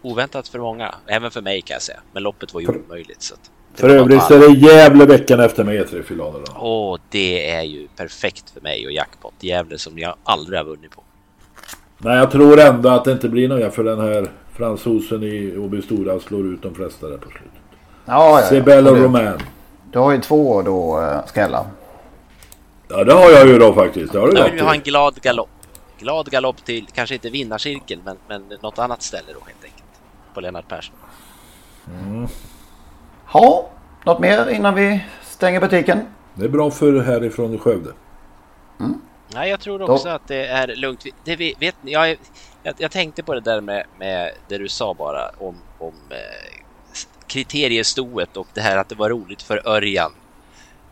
[0.03, 1.99] oväntat för många, även för mig kan jag säga.
[2.13, 3.21] Men loppet var ju omöjligt.
[3.21, 3.35] Så
[3.75, 6.45] för övrigt så är det Gävle veckan efter med E3-finalerna.
[6.59, 9.33] Åh, det är ju perfekt för mig och jackpot.
[9.39, 11.03] Gävle som jag aldrig har vunnit på.
[11.97, 15.81] Nej, jag tror ändå att det inte blir några för den här fransosen i Åby
[15.81, 17.51] Stora slår ut de flesta där på slutet.
[18.05, 19.39] Ja, ja, Sibel och Romain.
[19.91, 21.65] Du har ju två då, uh, Skella.
[22.87, 24.13] Ja, det har jag ju då faktiskt.
[24.13, 25.49] Det har du jag vill ha en glad galopp.
[25.99, 29.72] Glad galopp till, kanske inte vinnarcirkeln, men, men något annat ställe då helt enkelt.
[30.33, 30.95] På Lennart Persson.
[31.87, 32.27] Mm.
[33.33, 33.69] Ja,
[34.05, 35.99] något mer innan vi stänger butiken?
[36.33, 37.91] Det är bra för härifrån Skövde.
[38.79, 39.01] Mm.
[39.33, 40.15] Nej, jag tror också då.
[40.15, 41.05] att det är lugnt.
[41.23, 42.17] Det, vet ni, jag,
[42.63, 46.63] jag, jag, tänkte på det där med, med det du sa bara om, om eh,
[47.27, 50.11] kriteriestoet och det här att det var roligt för Örjan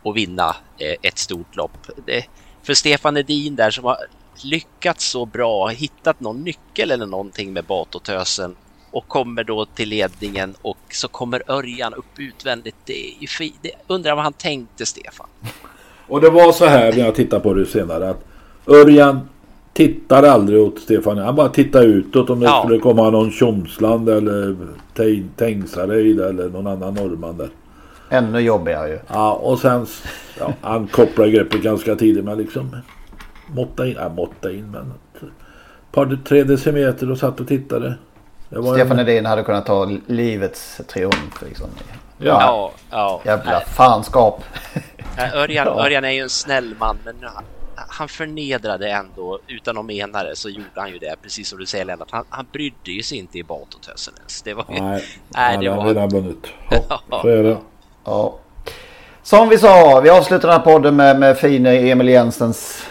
[0.04, 1.86] att vinna eh, ett stort lopp.
[2.06, 2.24] Det,
[2.62, 3.96] för Stefan Edin där som har
[4.44, 8.56] lyckats så bra, hittat någon nyckel eller någonting med Batotösen
[8.92, 12.76] och kommer då till ledningen och så kommer Örjan upp utvändigt.
[12.84, 15.26] Det är ju fi- det, undrar vad han tänkte Stefan.
[16.08, 18.24] Och det var så här när jag tittar på det senare att
[18.66, 19.28] Örjan
[19.72, 21.18] tittar aldrig åt Stefan.
[21.18, 22.62] Han bara tittar utåt om det ja.
[22.64, 24.56] skulle komma någon Tjomsland eller
[25.36, 27.48] Tengsareid eller någon annan norrman där.
[28.10, 28.98] Ännu jobbigare ju.
[29.08, 29.86] Ja och sen
[30.38, 32.76] ja, han kopplar greppet ganska tidigt men liksom
[33.54, 37.94] måtta in, ja måtta in men ett par tre decimeter och satt och tittade.
[38.52, 39.08] Stefan en...
[39.08, 41.66] Edin hade kunnat ta livets triumf liksom.
[42.18, 42.72] Ja, ja.
[42.90, 43.20] ja.
[43.24, 44.44] Jävla fanskap.
[45.34, 45.84] Örjan, ja.
[45.84, 47.14] Örjan är ju en snäll man men
[47.88, 51.66] han förnedrade ändå, utan att mena det, så gjorde han ju det, precis som du
[51.66, 52.08] säger Lennart.
[52.10, 54.42] Han, han brydde ju sig inte i Batotösen ens.
[54.42, 54.80] Det var ju...
[54.80, 55.84] Nej, nej det var...
[55.84, 56.46] redan vunnit.
[56.88, 57.56] Ja, så är det.
[58.04, 58.34] Ja.
[59.22, 62.86] Som vi sa, vi avslutar den här podden med, med fine Emil Jensens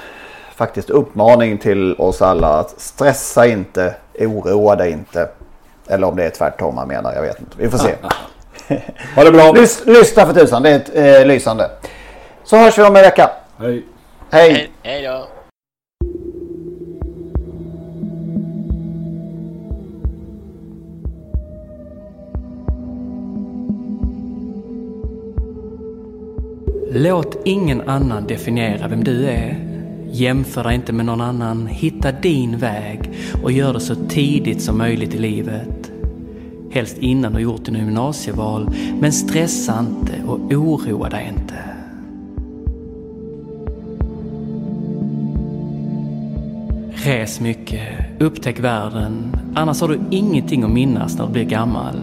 [0.55, 5.29] faktiskt uppmaning till oss alla att stressa inte, oroa dig inte.
[5.87, 7.51] Eller om det är tvärtom han menar, jag vet inte.
[7.57, 7.95] Vi får se.
[9.15, 9.51] ha det bra.
[9.51, 11.69] Lys, lyssna för tusan, det är ett, eh, lysande.
[12.43, 13.29] Så hörs vi om en vecka.
[13.59, 13.85] Hej.
[14.31, 14.71] Hej.
[14.83, 15.27] Hej då.
[26.93, 29.70] Låt ingen annan definiera vem du är.
[30.11, 31.67] Jämför dig inte med någon annan.
[31.67, 33.11] Hitta din väg
[33.43, 35.91] och gör det så tidigt som möjligt i livet.
[36.71, 38.75] Helst innan du gjort dina gymnasieval.
[38.99, 41.55] Men stressa inte och oroa dig inte.
[47.03, 51.95] Res mycket, upptäck världen, annars har du ingenting att minnas när du blir gammal.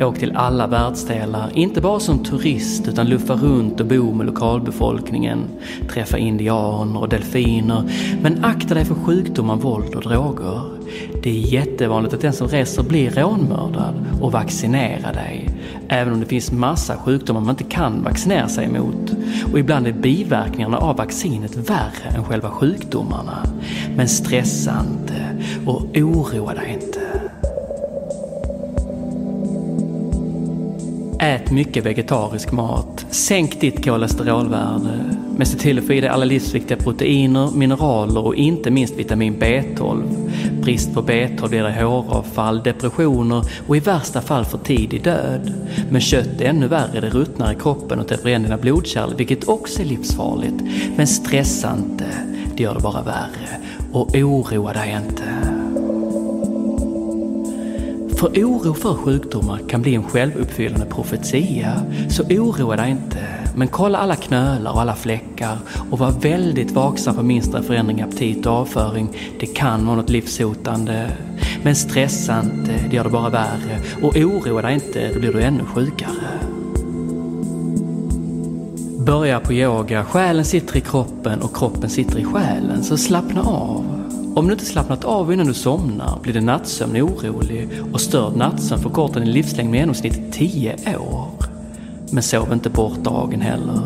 [0.00, 5.38] Åk till alla världsdelar, inte bara som turist utan luffa runt och bo med lokalbefolkningen.
[5.90, 7.90] Träffa indianer och delfiner.
[8.22, 10.60] Men akta dig för sjukdomar, våld och droger.
[11.22, 15.48] Det är jättevanligt att den som reser blir rånmördad och vaccinera dig.
[15.88, 19.12] Även om det finns massa sjukdomar man inte kan vaccinera sig emot.
[19.52, 23.46] Och ibland är biverkningarna av vaccinet värre än själva sjukdomarna.
[23.96, 26.95] Men stressa inte och oroa dig inte.
[31.26, 33.06] Ät mycket vegetarisk mat.
[33.10, 35.04] Sänk ditt kolesterolvärde.
[35.36, 39.36] Men se till att få i dig alla livsviktiga proteiner, mineraler och inte minst vitamin
[39.40, 40.02] B12.
[40.62, 45.52] Brist på B12 ger dig håravfall, depressioner och i värsta fall för tidig död.
[45.90, 49.48] Men kött är ännu värre, det ruttnar i kroppen och täpper igen dina blodkärl, vilket
[49.48, 50.62] också är livsfarligt.
[50.96, 52.06] Men stressa inte,
[52.56, 53.60] det gör det bara värre.
[53.92, 55.55] Och oroa dig inte.
[58.16, 61.82] För oro för sjukdomar kan bli en självuppfyllande profetia.
[62.08, 63.18] Så oroa dig inte.
[63.56, 65.58] Men kolla alla knölar och alla fläckar
[65.90, 69.08] och var väldigt vaksam för minsta förändring i aptit och avföring.
[69.40, 71.10] Det kan vara något livshotande.
[71.62, 73.80] Men stressa inte, det gör det bara värre.
[74.02, 76.40] Och oroa dig inte, då blir du ännu sjukare.
[78.98, 82.84] Börja på yoga, själen sitter i kroppen och kroppen sitter i själen.
[82.84, 83.95] Så slappna av.
[84.36, 88.82] Om du inte slappnat av innan du somnar blir din nattsömn orolig och störd nattsömn
[88.82, 91.30] förkortar din livslängd med genomsnitt 10 år.
[92.10, 93.80] Men sov inte bort dagen heller.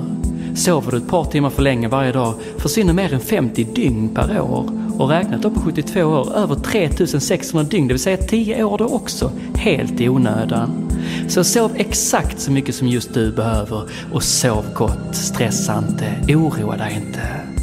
[0.54, 4.40] Sover du ett par timmar för länge varje dag försvinner mer än 50 dygn per
[4.40, 4.64] år
[4.98, 8.86] och räknat upp på 72 år över 3600 dygn, det vill säga 10 år då
[8.86, 10.90] också, helt i onödan.
[11.28, 13.82] Så sov exakt så mycket som just du behöver
[14.12, 15.14] och sov gott.
[15.16, 17.59] Stressa inte, oroa dig inte.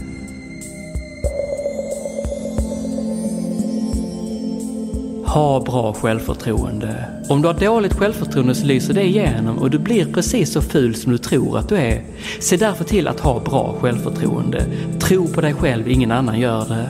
[5.37, 7.05] Ha bra självförtroende.
[7.29, 10.95] Om du har dåligt självförtroende så lyser det igenom och du blir precis så ful
[10.95, 12.03] som du tror att du är.
[12.39, 14.65] Se därför till att ha bra självförtroende.
[14.99, 16.89] Tro på dig själv, ingen annan gör det.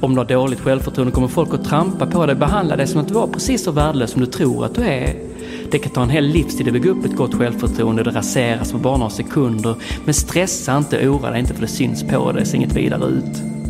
[0.00, 3.08] Om du har dåligt självförtroende kommer folk att trampa på dig behandla dig som att
[3.08, 5.14] du var precis så värdelös som du tror att du är.
[5.70, 8.72] Det kan ta en hel livstid att bygga upp ett gott självförtroende och det raseras
[8.72, 9.74] på bara några sekunder.
[10.04, 13.63] Men stressa inte oroa dig inte för det syns på dig, ser inget vidare ut.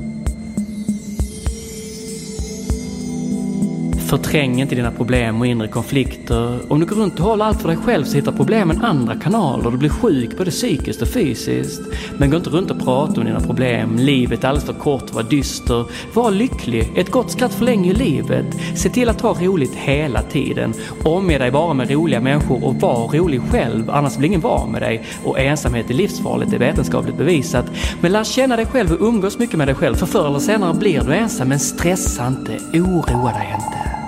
[4.14, 6.72] Förträng inte dina problem och inre konflikter.
[6.72, 9.70] Om du går runt och håller allt för dig själv så hittar problemen andra kanaler.
[9.70, 11.82] Du blir sjuk både psykiskt och fysiskt.
[12.18, 13.96] Men gå inte runt och prata om dina problem.
[13.96, 15.84] Livet är alldeles för kort, var dyster.
[16.14, 16.92] Var lycklig.
[16.96, 18.46] Ett gott skratt förlänger livet.
[18.76, 20.74] Se till att ha roligt hela tiden.
[21.04, 23.90] Omge dig bara med roliga människor och var rolig själv.
[23.90, 25.04] Annars blir ingen van med dig.
[25.24, 27.66] Och ensamhet är livsfarligt, det är vetenskapligt bevisat.
[28.00, 29.94] Men lär känna dig själv och umgås mycket med dig själv.
[29.94, 31.48] För förr eller senare blir du ensam.
[31.48, 34.03] Men stressa inte, oroa dig inte.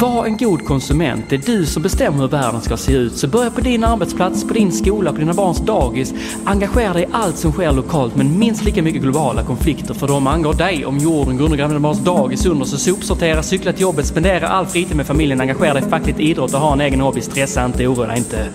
[0.00, 1.24] Var en god konsument.
[1.28, 3.16] Det är du som bestämmer hur världen ska se ut.
[3.16, 6.14] Så börja på din arbetsplats, på din skola, på dina barns dagis.
[6.44, 10.26] Engagera dig i allt som sker lokalt men minst lika mycket globala konflikter för de
[10.26, 10.86] angår dig.
[10.86, 14.66] Om jorden går under dina barns dagis under så sopsortera, cykla till jobbet, spendera all
[14.66, 17.20] fritid med familjen, engagera dig fackligt idrott och ha en egen hobby.
[17.20, 18.48] Stressa inte, oroa dig inte.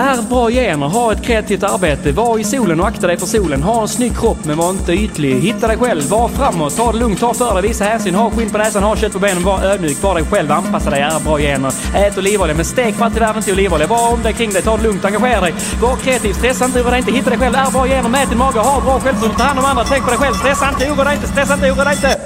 [0.00, 3.62] Är bra gener, ha ett kreativt arbete, var i solen och akta dig för solen.
[3.62, 5.40] Ha en snygg kropp men var inte ytlig.
[5.40, 8.50] Hitta dig själv, var framåt, ta det lugnt, ta för dig, visa hänsyn, ha skinn
[8.50, 11.38] på näsan, ha kött på benen, var ödmjuk, var dig själv, anpassa dig, är bra
[11.38, 11.72] gener.
[11.94, 13.86] Ät olivolja, men stek för i världen inte olivolja.
[13.86, 15.54] Var om dig kring dig, ta det lugnt, engagera dig.
[15.82, 18.38] Var kreativ, stressa inte, oroa dig inte, hitta dig själv, är bra gener, mät din
[18.38, 21.04] mage, ha bra självförtroende, ta hand om andra, tänk på dig själv, stressa inte, oroa
[21.04, 22.20] dig inte, stressa inte, oroa dig inte.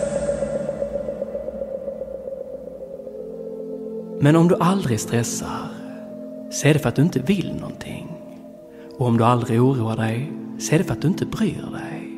[4.20, 5.83] Men om du aldrig stressar
[6.54, 8.06] så är det för att du inte vill någonting.
[8.98, 12.10] Och om du aldrig oroar dig så är det för att du inte bryr dig.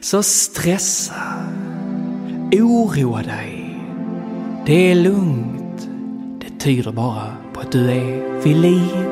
[0.00, 1.22] Så stressa,
[2.52, 3.78] oroa dig.
[4.66, 5.88] Det är lugnt.
[6.40, 9.11] Det tyder bara på att du är vid liv.